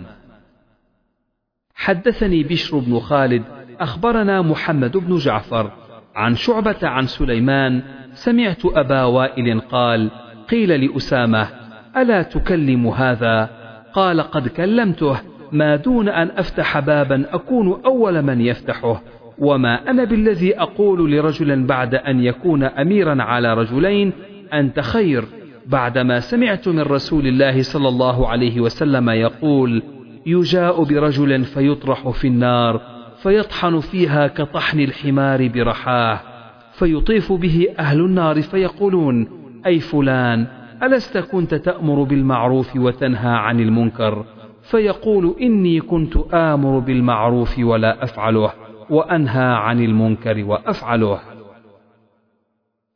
[1.74, 3.42] حدثني بشر بن خالد
[3.80, 5.70] أخبرنا محمد بن جعفر
[6.14, 7.82] عن شعبة عن سليمان
[8.14, 10.10] سمعت أبا وائل قال
[10.50, 11.48] قيل لأسامة
[11.96, 13.50] ألا تكلم هذا؟
[13.92, 15.20] قال قد كلمته
[15.52, 19.02] ما دون أن أفتح بابا أكون أول من يفتحه
[19.38, 24.12] وما أنا بالذي أقول لرجل بعد أن يكون أميرا على رجلين
[24.52, 25.24] أنت خير.
[25.66, 29.82] بعدما سمعت من رسول الله صلى الله عليه وسلم يقول
[30.26, 32.80] يجاء برجل فيطرح في النار
[33.22, 36.20] فيطحن فيها كطحن الحمار برحاه
[36.72, 39.28] فيطيف به أهل النار فيقولون
[39.66, 40.46] أي فلان
[40.82, 44.24] ألست كنت تأمر بالمعروف وتنهى عن المنكر؟
[44.62, 48.52] فيقول إني كنت آمر بالمعروف ولا أفعله
[48.90, 51.20] وأنهى عن المنكر وأفعله.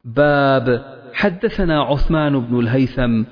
[0.04, 3.22] باب حدثنا عثمان بن الهيثم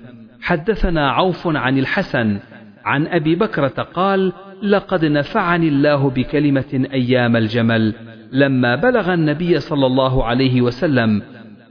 [0.40, 2.38] حدثنا عوف عن الحسن
[2.85, 7.94] عن أبي بكرة قال لقد نفعني الله بكلمة أيام الجمل
[8.33, 11.22] لما بلغ النبي صلى الله عليه وسلم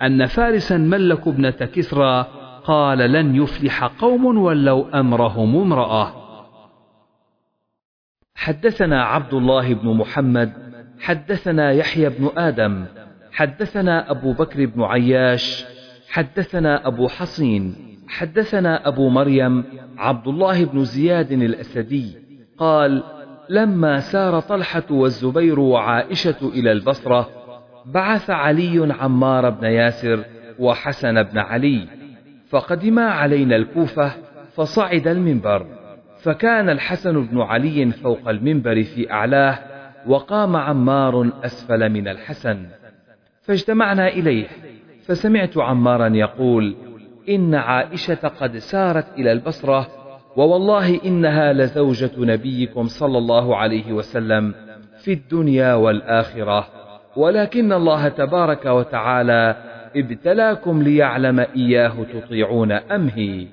[0.01, 2.27] أن فارسا ملكوا ابنة كسرى
[2.63, 6.13] قال لن يفلح قوم ولوا أمرهم امرأة
[8.35, 10.51] حدثنا عبد الله بن محمد
[10.99, 12.85] حدثنا يحيى بن آدم
[13.31, 15.74] حدثنا أبو بكر بن عياش
[16.15, 17.75] حدثنا أبو حصين
[18.07, 19.63] حدثنا أبو مريم
[19.97, 22.17] عبد الله بن زياد الأسدي
[22.57, 23.03] قال
[23.49, 27.29] لما سار طلحة والزبير وعائشة إلى البصرة
[27.85, 30.23] بعث علي عمار بن ياسر
[30.59, 31.87] وحسن بن علي
[32.49, 34.11] فقدما علينا الكوفة
[34.55, 35.65] فصعد المنبر
[36.23, 39.59] فكان الحسن بن علي فوق المنبر في أعلاه
[40.07, 42.65] وقام عمار أسفل من الحسن
[43.41, 44.47] فاجتمعنا إليه
[45.07, 46.75] فسمعت عمارا يقول
[47.29, 49.87] إن عائشة قد سارت إلى البصرة
[50.37, 54.53] ووالله إنها لزوجة نبيكم صلى الله عليه وسلم
[55.03, 56.67] في الدنيا والآخرة
[57.15, 59.55] ولكن الله تبارك وتعالى
[59.95, 63.47] ابتلاكم ليعلم إياه تطيعون أم هي.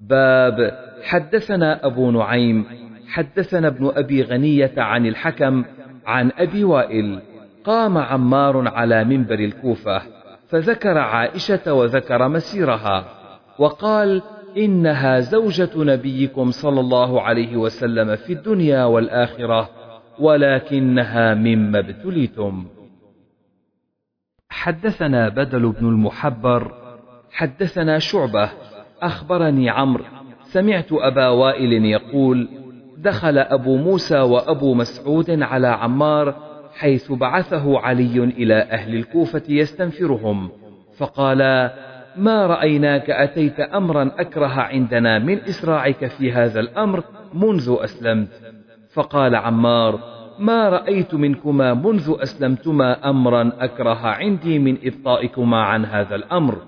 [0.00, 2.64] باب حدثنا أبو نعيم
[3.08, 5.64] حدثنا ابن أبي غنية عن الحكم
[6.06, 7.20] عن أبي وائل
[7.64, 10.02] قام عمار على منبر الكوفة
[10.48, 13.04] فذكر عائشة وذكر مسيرها
[13.58, 14.22] وقال
[14.56, 19.70] إنها زوجة نبيكم صلى الله عليه وسلم في الدنيا والآخرة
[20.18, 22.66] ولكنها مما ابتليتم.
[24.48, 26.72] حدثنا بدل بن المحبر.
[27.32, 28.50] حدثنا شعبة.
[29.02, 30.04] أخبرني عمرو.
[30.42, 32.48] سمعت أبا وائل يقول
[32.98, 36.34] دخل أبو موسى وأبو مسعود على عمار
[36.74, 40.48] حيث بعثه علي إلى أهل الكوفة يستنفرهم
[40.96, 41.74] فقالا
[42.16, 47.04] ما رأيناك أتيت أمرا أكره عندنا من إسراعك في هذا الأمر
[47.34, 48.28] منذ أسلمت؟
[48.92, 50.00] فقال عمار
[50.38, 56.58] ما رأيت منكما منذ أسلمتما أمرا أكره عندي من إبطائكما عن هذا الأمر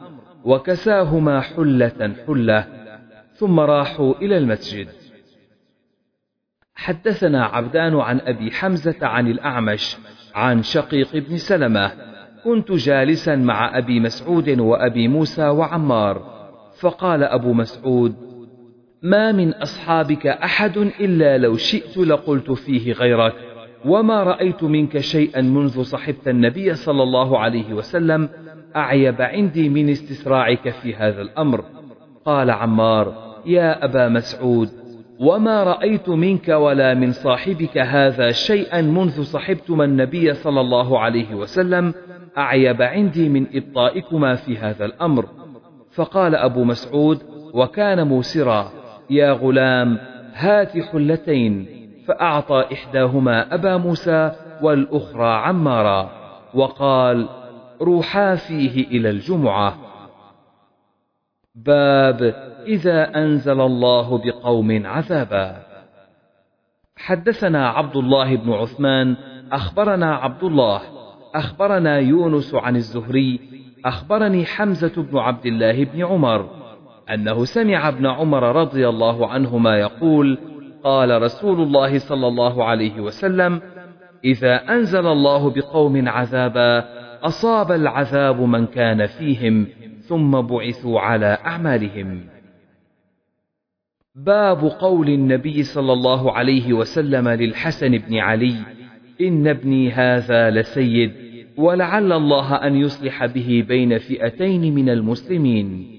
[0.45, 2.67] وكساهما حلة حلة.
[3.35, 4.89] ثم راحوا إلى المسجد.
[6.77, 9.97] حدثنا عبدان عن أبي حمزة عن الأعمش
[10.35, 11.93] عن شقيق بن سلمة.
[12.45, 16.37] كنت جالسا مع أبي مسعود وأبي موسى وعمار.
[16.79, 18.15] فقال أبو مسعود
[19.03, 23.35] ما من أصحابك أحد إلا لو شئت لقلت فيه غيرك
[23.85, 28.29] وما رأيت منك شيئا منذ صحبت النبي صلى الله عليه وسلم
[28.77, 31.65] أعيب عندي من استسراعك في هذا الأمر.
[32.25, 34.86] قال عمار يا أبا مسعود
[35.21, 41.95] وما رأيت منك ولا من صاحبك هذا شيئا منذ صحبتما النبي صلى الله عليه وسلم
[42.39, 45.27] أعيب عندي من إبطائكما في هذا الأمر.
[45.93, 47.23] فقال أبو مسعود
[47.55, 48.71] وكان موسرا
[49.11, 49.99] يا غلام
[50.35, 51.67] هات حلتين.
[52.07, 56.11] فأعطى إحداهما أبا موسى والأخرى عمارا.
[56.55, 57.29] وقال
[57.81, 59.86] روحا فيه إلى الجمعة.
[61.57, 62.35] باب
[62.67, 65.57] إذا أنزل الله بقوم عذابا.
[66.97, 69.17] حدثنا عبد الله بن عثمان
[69.53, 70.81] أخبرنا عبد الله
[71.35, 73.41] أخبرنا يونس عن الزهري
[73.85, 76.51] أخبرني حمزة بن عبد الله بن عمر
[77.15, 80.39] أنه سمع ابن عمر رضي الله عنهما يقول
[80.85, 83.61] قال رسول الله صلى الله عليه وسلم
[84.25, 86.85] إذا أنزل الله بقوم عذابا
[87.23, 89.67] أصاب العذاب من كان فيهم
[90.09, 92.21] ثم بعثوا على أعمالهم.
[94.15, 98.57] باب قول النبي صلى الله عليه وسلم للحسن بن علي
[99.21, 101.13] إن ابني هذا لسيد
[101.57, 105.97] ولعل الله أن يصلح به بين فئتين من المسلمين.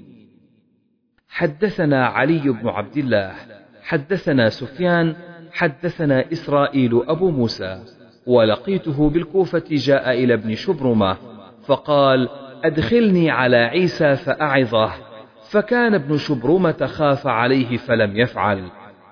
[1.30, 3.34] حدثنا علي بن عبد الله
[3.82, 5.16] حدثنا سفيان
[5.52, 7.84] حدثنا إسرائيل أبو موسى
[8.28, 11.18] ولقيته بالكوفة جاء إلى ابن شبرمة
[11.66, 12.30] فقال
[12.64, 14.92] أدخلني على عيسى فأعظه
[15.52, 18.64] فكان ابن شبرمة خاف عليه فلم يفعل.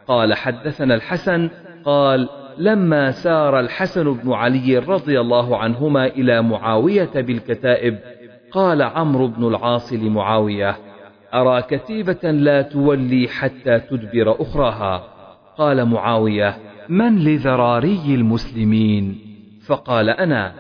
[0.08, 1.50] قال حدثنا الحسن.
[1.86, 8.00] قال لما سار الحسن بن علي رضي الله عنهما إلى معاوية بالكتائب
[8.52, 10.76] قال عمرو بن العاص لمعاوية
[11.34, 15.04] أرى كتيبة لا تولي حتى تدبر أخراها؟
[15.58, 16.58] قال معاوية
[16.90, 19.20] من لذراري المسلمين؟
[19.68, 20.54] فقال أنا.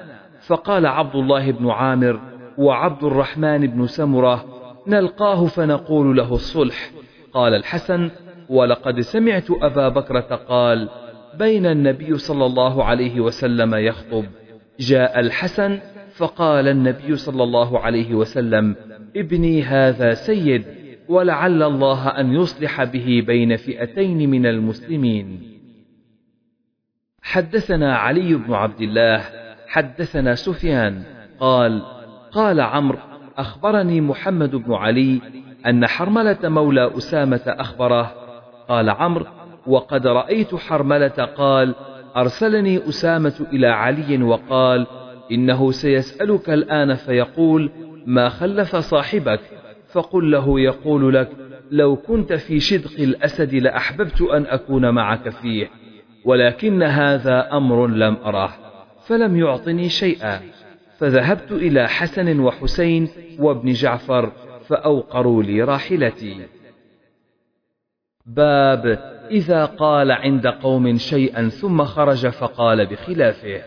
[0.47, 2.19] فقال عبد الله بن عامر
[2.57, 4.45] وعبد الرحمن بن سمرة
[4.87, 6.91] نلقاه فنقول له الصلح.
[7.33, 8.11] قال الحسن
[8.49, 10.89] ولقد سمعت أبا بكرة قال
[11.39, 14.25] بين النبي صلى الله عليه وسلم يخطب.
[14.79, 15.79] جاء الحسن
[16.15, 18.75] فقال النبي صلى الله عليه وسلم
[19.15, 20.65] ابني هذا سيد
[21.09, 25.55] ولعل الله أن يصلح به بين فئتين من المسلمين.
[27.21, 29.21] حدثنا علي بن عبد الله
[29.67, 31.03] حدثنا سفيان
[31.39, 31.94] قال
[32.35, 32.97] قال عمرو
[33.37, 35.21] أخبرني محمد بن علي
[35.67, 38.13] أن حرملة مولى أسامة أخبره.
[38.69, 39.25] قال عمرو
[39.67, 41.07] وقد رأيت حرملة
[41.37, 41.75] قال
[42.17, 44.87] أرسلني أسامة إلى علي وقال
[45.31, 47.71] إنه سيسألك الآن فيقول
[48.05, 49.39] ما خلف صاحبك؟
[49.91, 51.29] فقل له يقول لك
[51.71, 55.69] لو كنت في شدق الأسد لأحببت أن أكون معك فيه
[56.25, 58.53] ولكن هذا أمر لم أره
[59.07, 60.41] فلم يعطني شيئا.
[60.97, 64.31] فذهبت إلى حسن وحسين وابن جعفر
[64.67, 66.47] فأوقروا لي راحلتي.
[68.25, 68.85] باب
[69.31, 73.61] إذا قال عند قوم شيئا ثم خرج فقال بخلافه.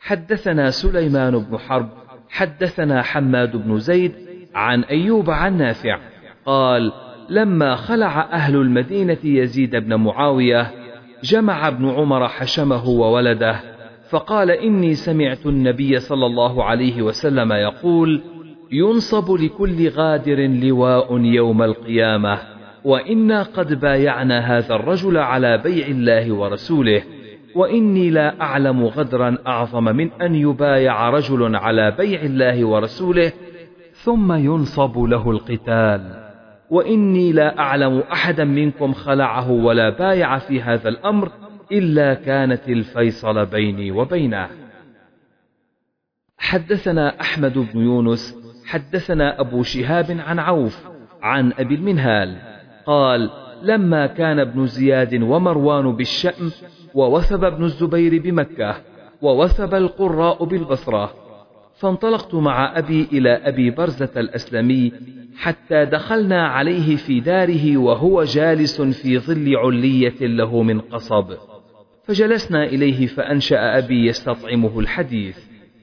[0.00, 1.88] حدثنا سليمان بن حرب
[2.28, 4.14] حدثنا حماد بن زيد
[4.54, 5.98] عن أيوب عن نافع
[6.46, 6.92] قال
[7.28, 10.70] لما خلع أهل المدينة يزيد بن معاوية
[11.22, 13.71] جمع ابن عمر حشمه وولده
[14.12, 18.22] فقال إني سمعت النبي صلى الله عليه وسلم يقول
[18.72, 22.38] ينصب لكل غادر لواء يوم القيامة
[22.84, 27.02] وإنا قد بايعنا هذا الرجل على بيع الله ورسوله
[27.54, 33.32] وإني لا أعلم غدرا أعظم من أن يبايع رجل على بيع الله ورسوله
[33.92, 36.22] ثم ينصب له القتال.
[36.70, 41.28] وإني لا أعلم أحدا منكم خلعه ولا بايع في هذا الأمر
[41.72, 44.48] إلا كانت الفيصل بيني وبينه.
[46.38, 48.36] حدثنا أحمد بن يونس
[48.66, 50.86] حدثنا أبو شهاب عن عوف
[51.22, 52.36] عن أبي المنهال
[52.86, 53.30] قال
[53.62, 56.50] لما كان ابن زياد ومروان بالشأم
[56.94, 58.76] ووثب ابن الزبير بمكة
[59.22, 61.14] ووثب القراء بالبصرة
[61.74, 64.92] فانطلقت مع أبي إلى أبي برزة الأسلمي
[65.36, 71.51] حتى دخلنا عليه في داره وهو جالس في ظل علية له من قصب.
[72.12, 75.38] فجلسنا إليه فأنشأ أبي يستطعمه الحديث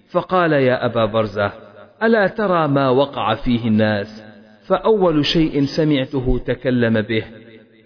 [0.09, 1.51] فقال يا أبا برزة
[2.03, 4.23] ألا ترى ما وقع فيه الناس؟
[4.65, 7.23] فأول شيء سمعته تكلم به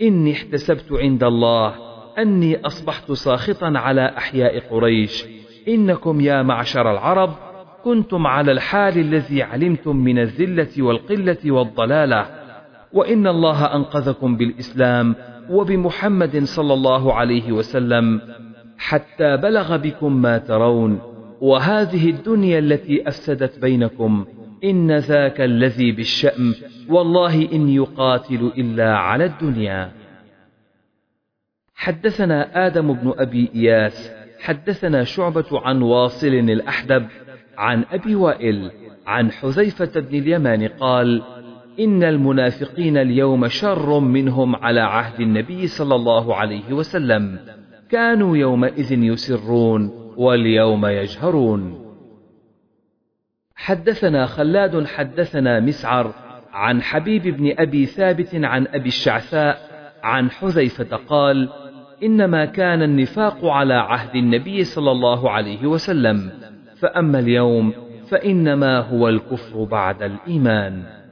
[0.02, 1.76] إني احتسبت عند الله
[2.18, 5.26] أني أصبحت ساخطا على أحياء قريش
[5.68, 7.34] إنكم يا معشر العرب
[7.84, 12.26] كنتم على الحال الذي علمتم من الذلة والقلة والضلالة
[12.94, 15.16] وإن الله أنقذكم بالإسلام
[15.50, 18.22] وبمحمد صلى الله عليه وسلم
[18.78, 21.02] حتى بلغ بكم ما ترون.
[21.42, 24.26] وهذه الدنيا التي أفسدت بينكم
[24.64, 26.56] إن ذاك الذي بالشأم
[26.90, 29.92] والله إن يقاتل إلا على الدنيا.
[31.76, 37.08] حدثنا آدم بن أبي إياس حدثنا شعبة عن واصل الأحدب
[37.58, 38.72] عن أبي وائل
[39.08, 41.24] عن حذيفة بن اليمان قال
[41.80, 47.40] إن المنافقين اليوم شر منهم على عهد النبي صلى الله عليه وسلم.
[47.90, 51.84] كانوا يومئذ يسرون واليوم يجهرون.
[53.56, 56.14] حدثنا خلاد حدثنا مسعر
[56.54, 59.58] عن حبيب بن أبي ثابت عن أبي الشعثاء
[60.04, 61.50] عن حذيفة قال
[62.04, 66.32] إنما كان النفاق على عهد النبي صلى الله عليه وسلم
[66.76, 67.74] فأما اليوم
[68.08, 71.03] فإنما هو الكفر بعد الإيمان.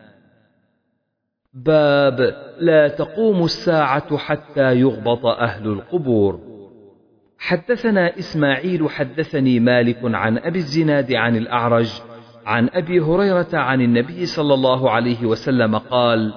[1.54, 6.40] باب لا تقوم الساعة حتى يغبط أهل القبور.
[7.38, 12.02] حدثنا إسماعيل حدثني مالك عن أبي الزناد عن الأعرج
[12.46, 16.34] عن أبي هريرة عن النبي صلى الله عليه وسلم قال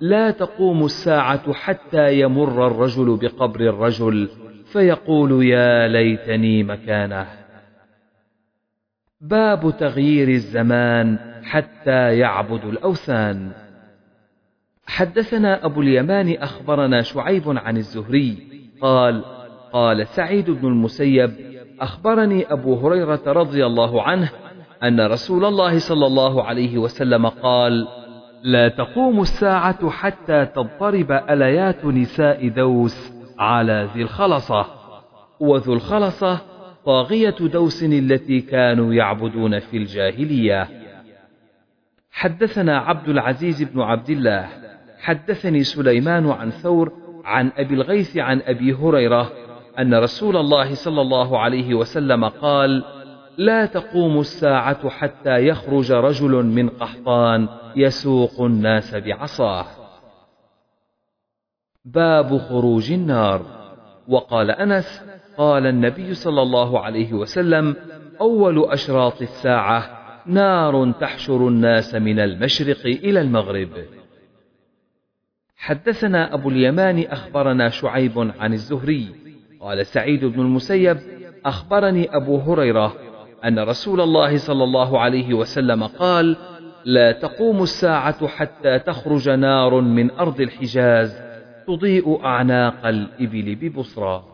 [0.00, 4.28] لا تقوم الساعة حتى يمر الرجل بقبر الرجل
[4.64, 7.26] فيقول يا ليتني مكانه.
[9.20, 13.63] باب تغيير الزمان حتى يعبد الأوثان.
[14.86, 18.36] حدثنا أبو اليمان أخبرنا شعيب عن الزهري
[18.80, 19.24] قال
[19.72, 21.32] قال سعيد بن المسيب
[21.80, 24.30] أخبرني أبو هريرة رضي الله عنه
[24.82, 27.88] أن رسول الله صلى الله عليه وسلم قال
[28.42, 34.66] لا تقوم الساعة حتى تضطرب أليات نساء دوس على ذي الخلصة
[35.40, 36.40] وذو الخلصة
[36.86, 40.68] طاغية دوس التي كانوا يعبدون في الجاهلية.
[42.12, 44.48] حدثنا عبد العزيز بن عبد الله
[45.04, 46.92] حدثني سليمان عن ثور
[47.24, 49.32] عن أبي الغيث عن أبي هريرة
[49.78, 52.84] أن رسول الله صلى الله عليه وسلم قال
[53.38, 59.66] لا تقوم الساعة حتى يخرج رجل من قحطان يسوق الناس بعصاه.
[61.84, 63.42] باب خروج النار.
[64.08, 65.02] وقال أنس
[65.36, 67.76] قال النبي صلى الله عليه وسلم
[68.20, 73.68] أول أشراط الساعة نار تحشر الناس من المشرق إلى المغرب.
[75.64, 79.08] حدثنا أبو اليمان أخبرنا شعيب عن الزهري.
[79.60, 80.98] قال سعيد بن المسيب
[81.44, 82.94] أخبرني أبو هريرة
[83.44, 86.36] أن رسول الله صلى الله عليه وسلم قال
[86.84, 91.22] لا تقوم الساعة حتى تخرج نار من أرض الحجاز
[91.66, 94.24] تضيء أعناق الإبل ببصرى.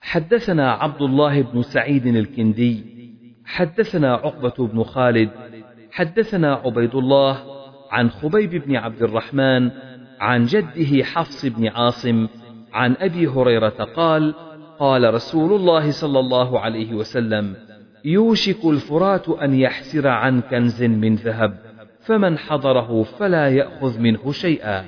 [0.00, 2.84] حدثنا عبد الله بن سعيد الكندي
[3.44, 5.30] حدثنا عقبة بن خالد
[5.90, 7.57] حدثنا عبيد الله
[7.90, 9.70] عن خبيب بن عبد الرحمن
[10.20, 12.28] عن جده حفص بن عاصم
[12.72, 14.34] عن أبي هريرة قال
[14.78, 17.56] قال رسول الله صلى الله عليه وسلم
[18.04, 21.58] يوشك الفرات أن يحسر عن كنز من ذهب
[22.00, 24.84] فمن حضره فلا يأخذ منه شيئا.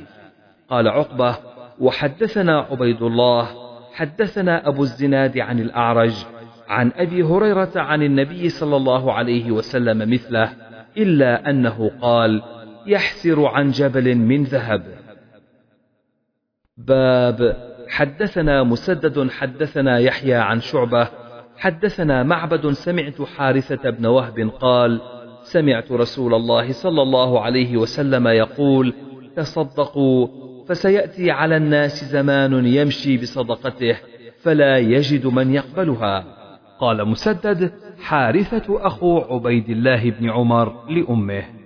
[0.71, 1.37] قال عقبة
[1.81, 3.49] وحدثنا عبيد الله
[3.95, 6.15] حدثنا أبو الزناد عن الأعرج
[6.69, 10.53] عن أبي هريرة عن النبي صلى الله عليه وسلم مثله
[10.97, 12.43] إلا أنه قال
[12.91, 14.83] يحسر عن جبل من ذهب.
[16.77, 17.57] باب
[17.89, 21.09] حدثنا مسدد حدثنا يحيى عن شعبة
[21.57, 25.01] حدثنا معبد سمعت حارثة بن وهب قال
[25.43, 28.95] سمعت رسول الله صلى الله عليه وسلم يقول
[29.37, 30.29] تصدقوا
[30.69, 33.97] فسيأتي على الناس زمان يمشي بصدقته
[34.43, 36.25] فلا يجد من يقبلها.
[36.81, 37.73] قال مسدد
[38.03, 41.60] حارثة أخو عبيد الله بن عمر لأمه.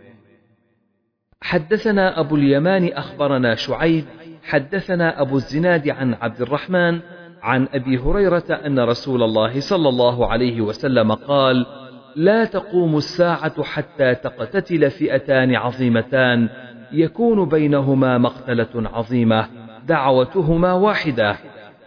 [1.44, 4.04] حدثنا أبو اليمان أخبرنا شعيب
[4.42, 7.00] حدثنا أبو الزناد عن عبد الرحمن
[7.42, 11.66] عن أبي هريرة أن رسول الله صلى الله عليه وسلم قال
[12.16, 16.48] لا تقوم الساعة حتى تقتتل فئتان عظيمتان
[16.92, 19.46] يكون بينهما مقتلة عظيمة
[19.86, 21.36] دعوتهما واحدة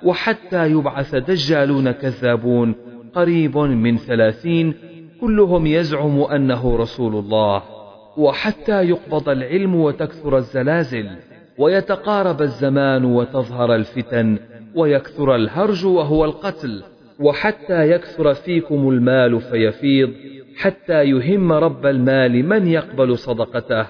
[0.04, 2.76] وحتى يبعث دجالون كذابون
[3.16, 4.74] قريب من ثلاثين
[5.22, 7.77] كلهم يزعم أنه رسول الله.
[8.18, 11.10] وحتى يقبض العلم وتكثر الزلازل
[11.58, 14.38] ويتقارب الزمان وتظهر الفتن
[14.76, 16.84] ويكثر الهرج وهو القتل
[17.20, 20.14] وحتى يكثر فيكم المال فيفيض
[20.58, 23.86] حتى يهم رب المال من يقبل صدقته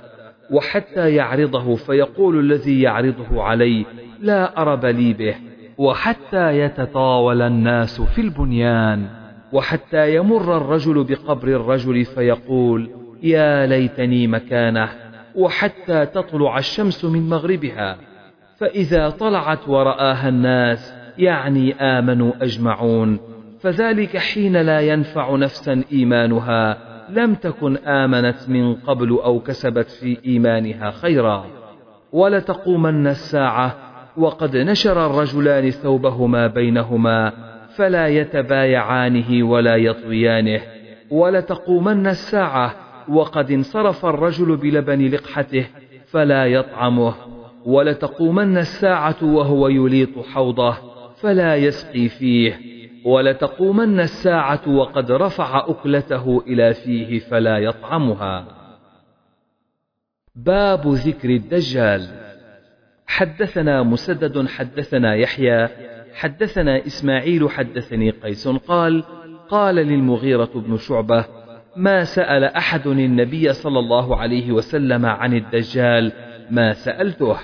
[0.52, 3.86] وحتى يعرضه فيقول الذي يعرضه عليه
[4.22, 5.36] لا أرب لي به
[5.78, 9.08] وحتى يتطاول الناس في البنيان
[9.54, 12.90] وحتى يمر الرجل بقبر الرجل فيقول
[13.24, 14.90] يا ليتني مكانه
[15.36, 17.98] وحتى تطلع الشمس من مغربها.
[18.58, 23.20] فإذا طلعت ورآها الناس يعني آمنوا أجمعون.
[23.60, 26.78] فذلك حين لا ينفع نفسا إيمانها
[27.10, 31.46] لم تكن آمنت من قبل أو كسبت في إيمانها خيرا.
[32.12, 33.76] ولتقومن الساعة
[34.18, 37.34] وقد نشر الرجلان ثوبهما بينهما
[37.76, 40.62] فلا يتبايعانه ولا يطويانه.
[41.12, 45.68] ولتقومن الساعة وقد انصرف الرجل بلبن لقحته
[46.08, 47.16] فلا يطعمه
[47.66, 50.78] ولتقومن الساعة وهو يليط حوضه
[51.22, 52.60] فلا يسقي فيه
[53.06, 58.46] ولتقومن الساعة وقد رفع أكلته إلى فيه فلا يطعمها.
[60.36, 62.08] باب ذكر الدجال.
[63.08, 65.70] حدثنا مسدد حدثنا يحيى
[66.14, 69.04] حدثنا إسماعيل حدثني قيس قال
[69.50, 71.26] قال للمغيرة بن شعبة
[71.78, 76.12] ما سأل أحد النبي صلى الله عليه وسلم عن الدجال
[76.52, 77.38] ما سألته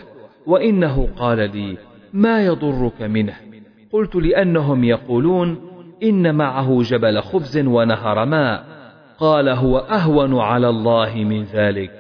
[0.46, 1.78] وإنه قال لي
[2.14, 3.34] ما يضرك منه؟
[3.92, 5.62] قلت لأنهم يقولون
[6.04, 8.66] إن معه جبل خبز ونهر ماء.
[9.20, 11.92] قال هو أهون على الله من ذلك.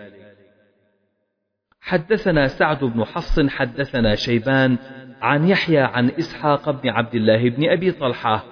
[1.81, 4.77] حدثنا سعد بن حفص حدثنا شيبان
[5.21, 8.43] عن يحيى عن إسحاق بن عبد الله بن أبي طلحة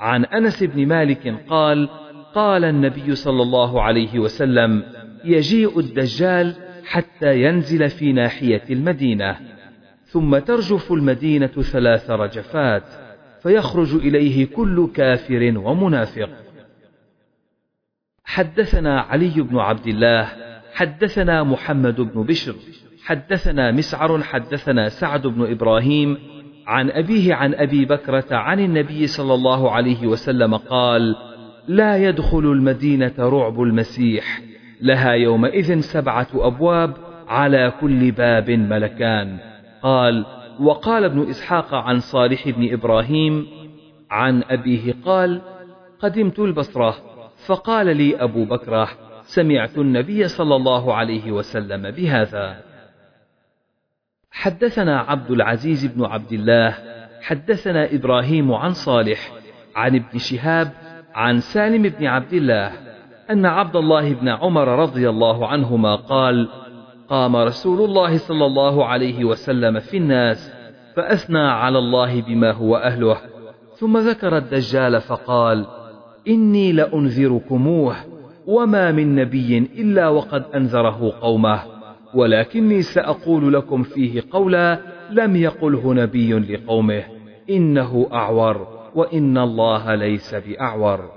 [0.00, 1.88] عن أنس بن مالك قال
[2.34, 4.82] قال النبي صلى الله عليه وسلم
[5.24, 6.54] يجيء الدجال
[6.84, 9.36] حتى ينزل في ناحية المدينة
[10.04, 12.82] ثم ترجف المدينة ثلاث رجفات
[13.42, 16.28] فيخرج إليه كل كافر ومنافق.
[18.24, 20.28] حدثنا علي بن عبد الله
[20.74, 22.54] حدثنا محمد بن بشر
[23.04, 26.18] حدثنا مسعر حدثنا سعد بن إبراهيم
[26.66, 31.16] عن أبيه عن أبي بكرة عن النبي صلى الله عليه وسلم قال
[31.68, 34.40] لا يدخل المدينة رعب المسيح.
[34.80, 36.96] لها يومئذ سبعة أبواب
[37.28, 39.38] على كل باب ملكان.
[39.82, 40.26] قال
[40.60, 43.46] وقال ابن إسحاق عن صالح بن إبراهيم
[44.10, 45.40] عن أبيه قال
[45.98, 46.96] قدمت البصرة.
[47.46, 48.88] فقال لي أبو بكرة
[49.22, 52.56] سمعت النبي صلى الله عليه وسلم بهذا.
[54.30, 56.74] حدثنا عبد العزيز بن عبد الله.
[57.22, 59.32] حدثنا إبراهيم عن صالح
[59.76, 60.85] عن ابن شهاب
[61.16, 62.72] عن سالم بن عبد الله
[63.30, 66.48] أن عبد الله بن عمر رضي الله عنهما قال
[67.08, 70.52] قام رسول الله صلى الله عليه وسلم في الناس
[70.96, 73.16] فأثنى على الله بما هو أهله.
[73.76, 75.66] ثم ذكر الدجال فقال
[76.28, 77.94] إني لأنذركموه
[78.46, 81.60] وما من نبي إلا وقد أنذره قومه
[82.14, 84.78] ولكني سأقول لكم فيه قولا
[85.10, 87.02] لم يقله نبي لقومه
[87.50, 88.75] إنه أعور.
[88.96, 91.10] وإن الله ليس بأعور.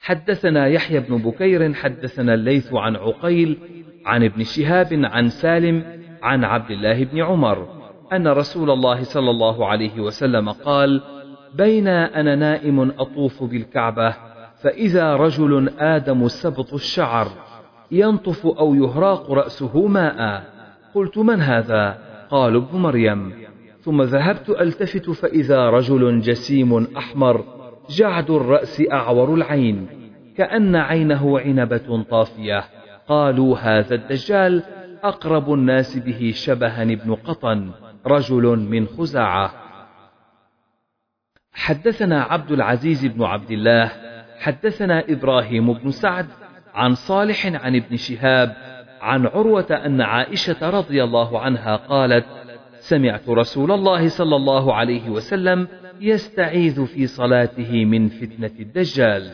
[0.00, 3.58] حدثنا يحيى بن بكير حدثنا الليث عن عقيل
[4.06, 7.68] عن ابن شهاب عن سالم عن عبد الله بن عمر
[8.12, 11.02] أن رسول الله صلى الله عليه وسلم قال
[11.54, 14.14] بين أنا نائم أطوف بالكعبة
[14.62, 17.28] فإذا رجل آدم سبط الشعر
[17.90, 20.44] ينطف أو يهراق رأسه ماء.
[20.94, 21.98] قلت من هذا؟
[22.30, 23.32] قال ابن مريم
[23.82, 27.44] ثم ذهبت ألتفت فإذا رجل جسيم أحمر
[27.90, 29.86] جعد الرأس أعور العين
[30.36, 32.64] كأن عينه عنبة طافية.
[33.08, 34.62] قالوا هذا الدجال
[35.02, 37.70] أقرب الناس به شبها ابن قطن
[38.06, 39.52] رجل من خزاعة.
[41.52, 43.92] حدثنا عبد العزيز بن عبد الله
[44.38, 46.26] حدثنا إبراهيم بن سعد
[46.74, 48.56] عن صالح عن ابن شهاب
[49.00, 52.26] عن عروة أن عائشة رضي الله عنها قالت
[52.82, 55.68] سمعت رسول الله صلى الله عليه وسلم
[56.00, 59.30] يستعيذ في صلاته من فتنة الدجال.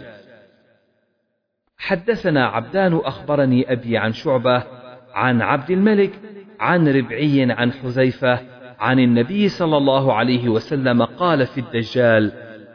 [1.78, 4.62] حدثنا عبدان أخبرني أبي عن شعبة
[5.14, 6.10] عن عبد الملك
[6.60, 8.40] عن ربعي عن حذيفة
[8.80, 12.32] عن النبي صلى الله عليه وسلم قال في الدجال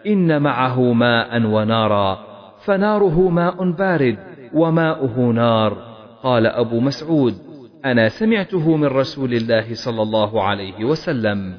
[0.08, 2.26] إن معه ماء ونارا
[2.66, 4.18] فناره ماء بارد
[4.54, 5.78] وماؤه نار
[6.24, 7.53] قال أبو مسعود.
[7.86, 11.58] أنا سمعته من رسول الله صلى الله عليه وسلم.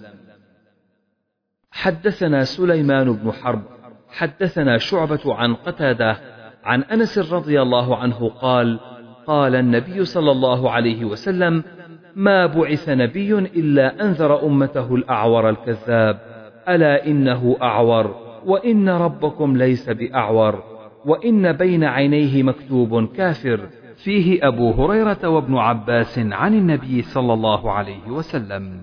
[1.71, 3.63] حدثنا سليمان بن حرب
[4.09, 6.17] حدثنا شعبة عن قتادة
[6.65, 8.81] عن أنس رضي الله عنه قال
[9.27, 11.63] قال النبي صلى الله عليه وسلم
[12.17, 16.19] ما بعث نبي إلا أنذر أمته الأعور الكذاب
[16.69, 18.17] ألا إنه أعور
[18.47, 20.63] وإن ربكم ليس بأعور
[21.05, 23.69] وإن بين عينيه مكتوب كافر
[24.05, 28.81] فيه أبو هريرة وابن عباس عن النبي صلى الله عليه وسلم.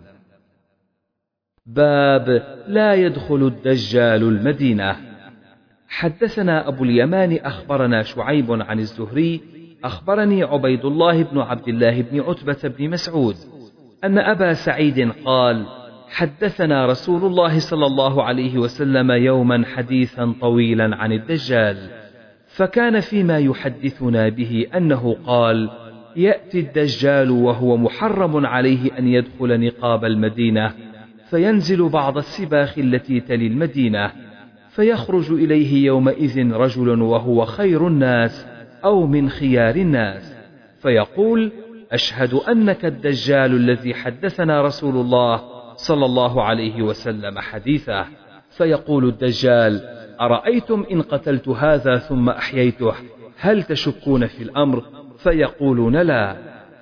[1.66, 4.96] باب لا يدخل الدجال المدينة.
[5.88, 9.42] حدثنا أبو اليمان أخبرنا شعيب عن الزهري
[9.84, 13.36] أخبرني عبيد الله بن عبد الله بن عتبة بن مسعود
[14.04, 15.66] أن أبا سعيد قال
[16.10, 22.01] حدثنا رسول الله صلى الله عليه وسلم يوما حديثا طويلا عن الدجال.
[22.62, 25.70] فكان فيما يحدثنا به أنه قال
[26.16, 30.74] يأتي الدجال وهو محرم عليه أن يدخل نقاب المدينة
[31.30, 34.12] فينزل بعض السباخ التي تلي المدينة
[34.70, 38.48] فيخرج إليه يومئذ رجل وهو خير الناس
[38.84, 40.36] أو من خيار الناس
[40.82, 41.52] فيقول
[41.92, 45.42] أشهد أنك الدجال الذي حدثنا رسول الله
[45.76, 48.06] صلى الله عليه وسلم حديثه
[48.50, 52.94] فيقول الدجال أرأيتم إن قتلت هذا ثم أحييته؟
[53.38, 54.84] هل تشكون في الأمر؟
[55.18, 56.38] فيقولون لا.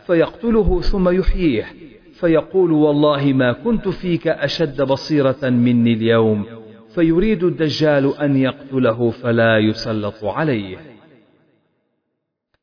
[0.07, 1.65] فيقتله ثم يحييه.
[2.13, 6.45] فيقول والله ما كنت فيك أشد بصيرة مني اليوم.
[6.95, 10.77] فيريد الدجال أن يقتله فلا يسلط عليه.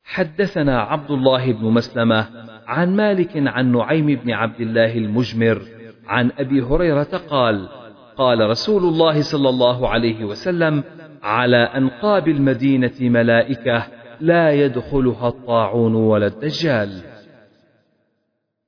[0.03, 2.27] حدثنا عبد الله بن مسلمة
[2.67, 5.61] عن مالك عن نعيم بن عبد الله المجمر
[6.07, 7.69] عن أبي هريرة قال
[8.17, 10.83] قال رسول الله صلى الله عليه وسلم
[11.23, 13.83] على أنقاب المدينة ملائكة
[14.21, 17.01] لا يدخلها الطاعون ولا الدجال.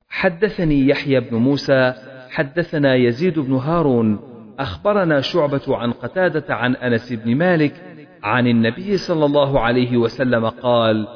[0.08, 1.94] حدثني يحيى بن موسى
[2.30, 4.20] حدثنا يزيد بن هارون
[4.58, 7.74] أخبرنا شعبة عن قتادة عن أنس بن مالك
[8.22, 11.08] عن النبي صلى الله عليه وسلم قال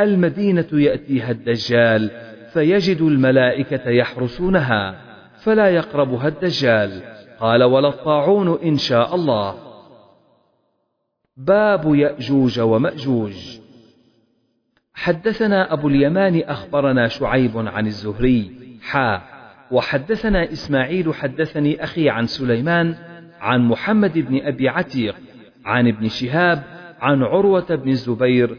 [0.00, 2.10] المدينة يأتيها الدجال
[2.52, 5.00] فيجد الملائكة يحرسونها
[5.42, 7.17] فلا يقربها الدجال.
[7.40, 9.54] قال ولا الطاعون إن شاء الله.
[11.36, 13.58] باب يأجوج ومأجوج.
[14.94, 18.50] حدثنا أبو اليمان أخبرنا شعيب عن الزهري
[18.82, 19.22] حا
[19.70, 22.94] وحدثنا إسماعيل حدثني أخي عن سليمان
[23.40, 25.16] عن محمد بن أبي عتيق
[25.64, 26.62] عن ابن شهاب
[27.00, 28.56] عن عروة بن الزبير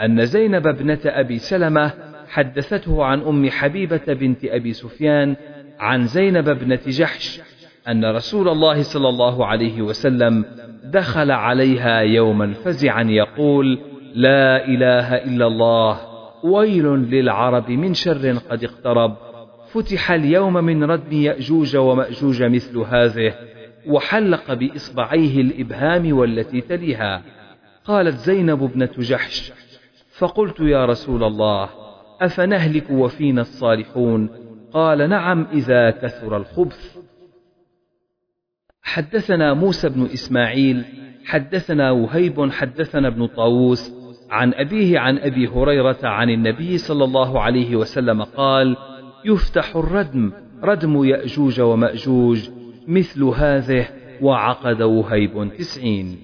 [0.00, 1.92] أن زينب ابنة أبي سلمة
[2.28, 5.36] حدثته عن أم حبيبة بنت أبي سفيان
[5.78, 7.40] عن زينب ابنة جحش
[7.88, 10.44] أن رسول الله صلى الله عليه وسلم
[10.84, 13.78] دخل عليها يوما فزعا يقول
[14.14, 16.00] لا إله إلا الله
[16.44, 19.16] ويل للعرب من شر قد اقترب
[19.72, 23.34] فتح اليوم من ردم يأجوج ومأجوج مثل هذه
[23.86, 27.22] وحلق بإصبعيه الإبهام والتي تليها.
[27.84, 29.52] قالت زينب ابنة جحش
[30.18, 31.68] فقلت يا رسول الله
[32.20, 34.30] أفنهلك وفينا الصالحون؟
[34.72, 36.95] قال نعم إذا كثر الخبث.
[38.86, 40.84] حدثنا موسى بن إسماعيل
[41.24, 43.92] حدثنا وهيب حدثنا ابن طاووس
[44.30, 48.76] عن أبيه عن أبي هريرة عن النبي صلى الله عليه وسلم قال
[49.24, 50.32] يفتح الردم
[50.62, 52.50] ردم يأجوج ومأجوج
[52.88, 53.88] مثل هذه
[54.22, 56.18] وعقد وهيب تسعين.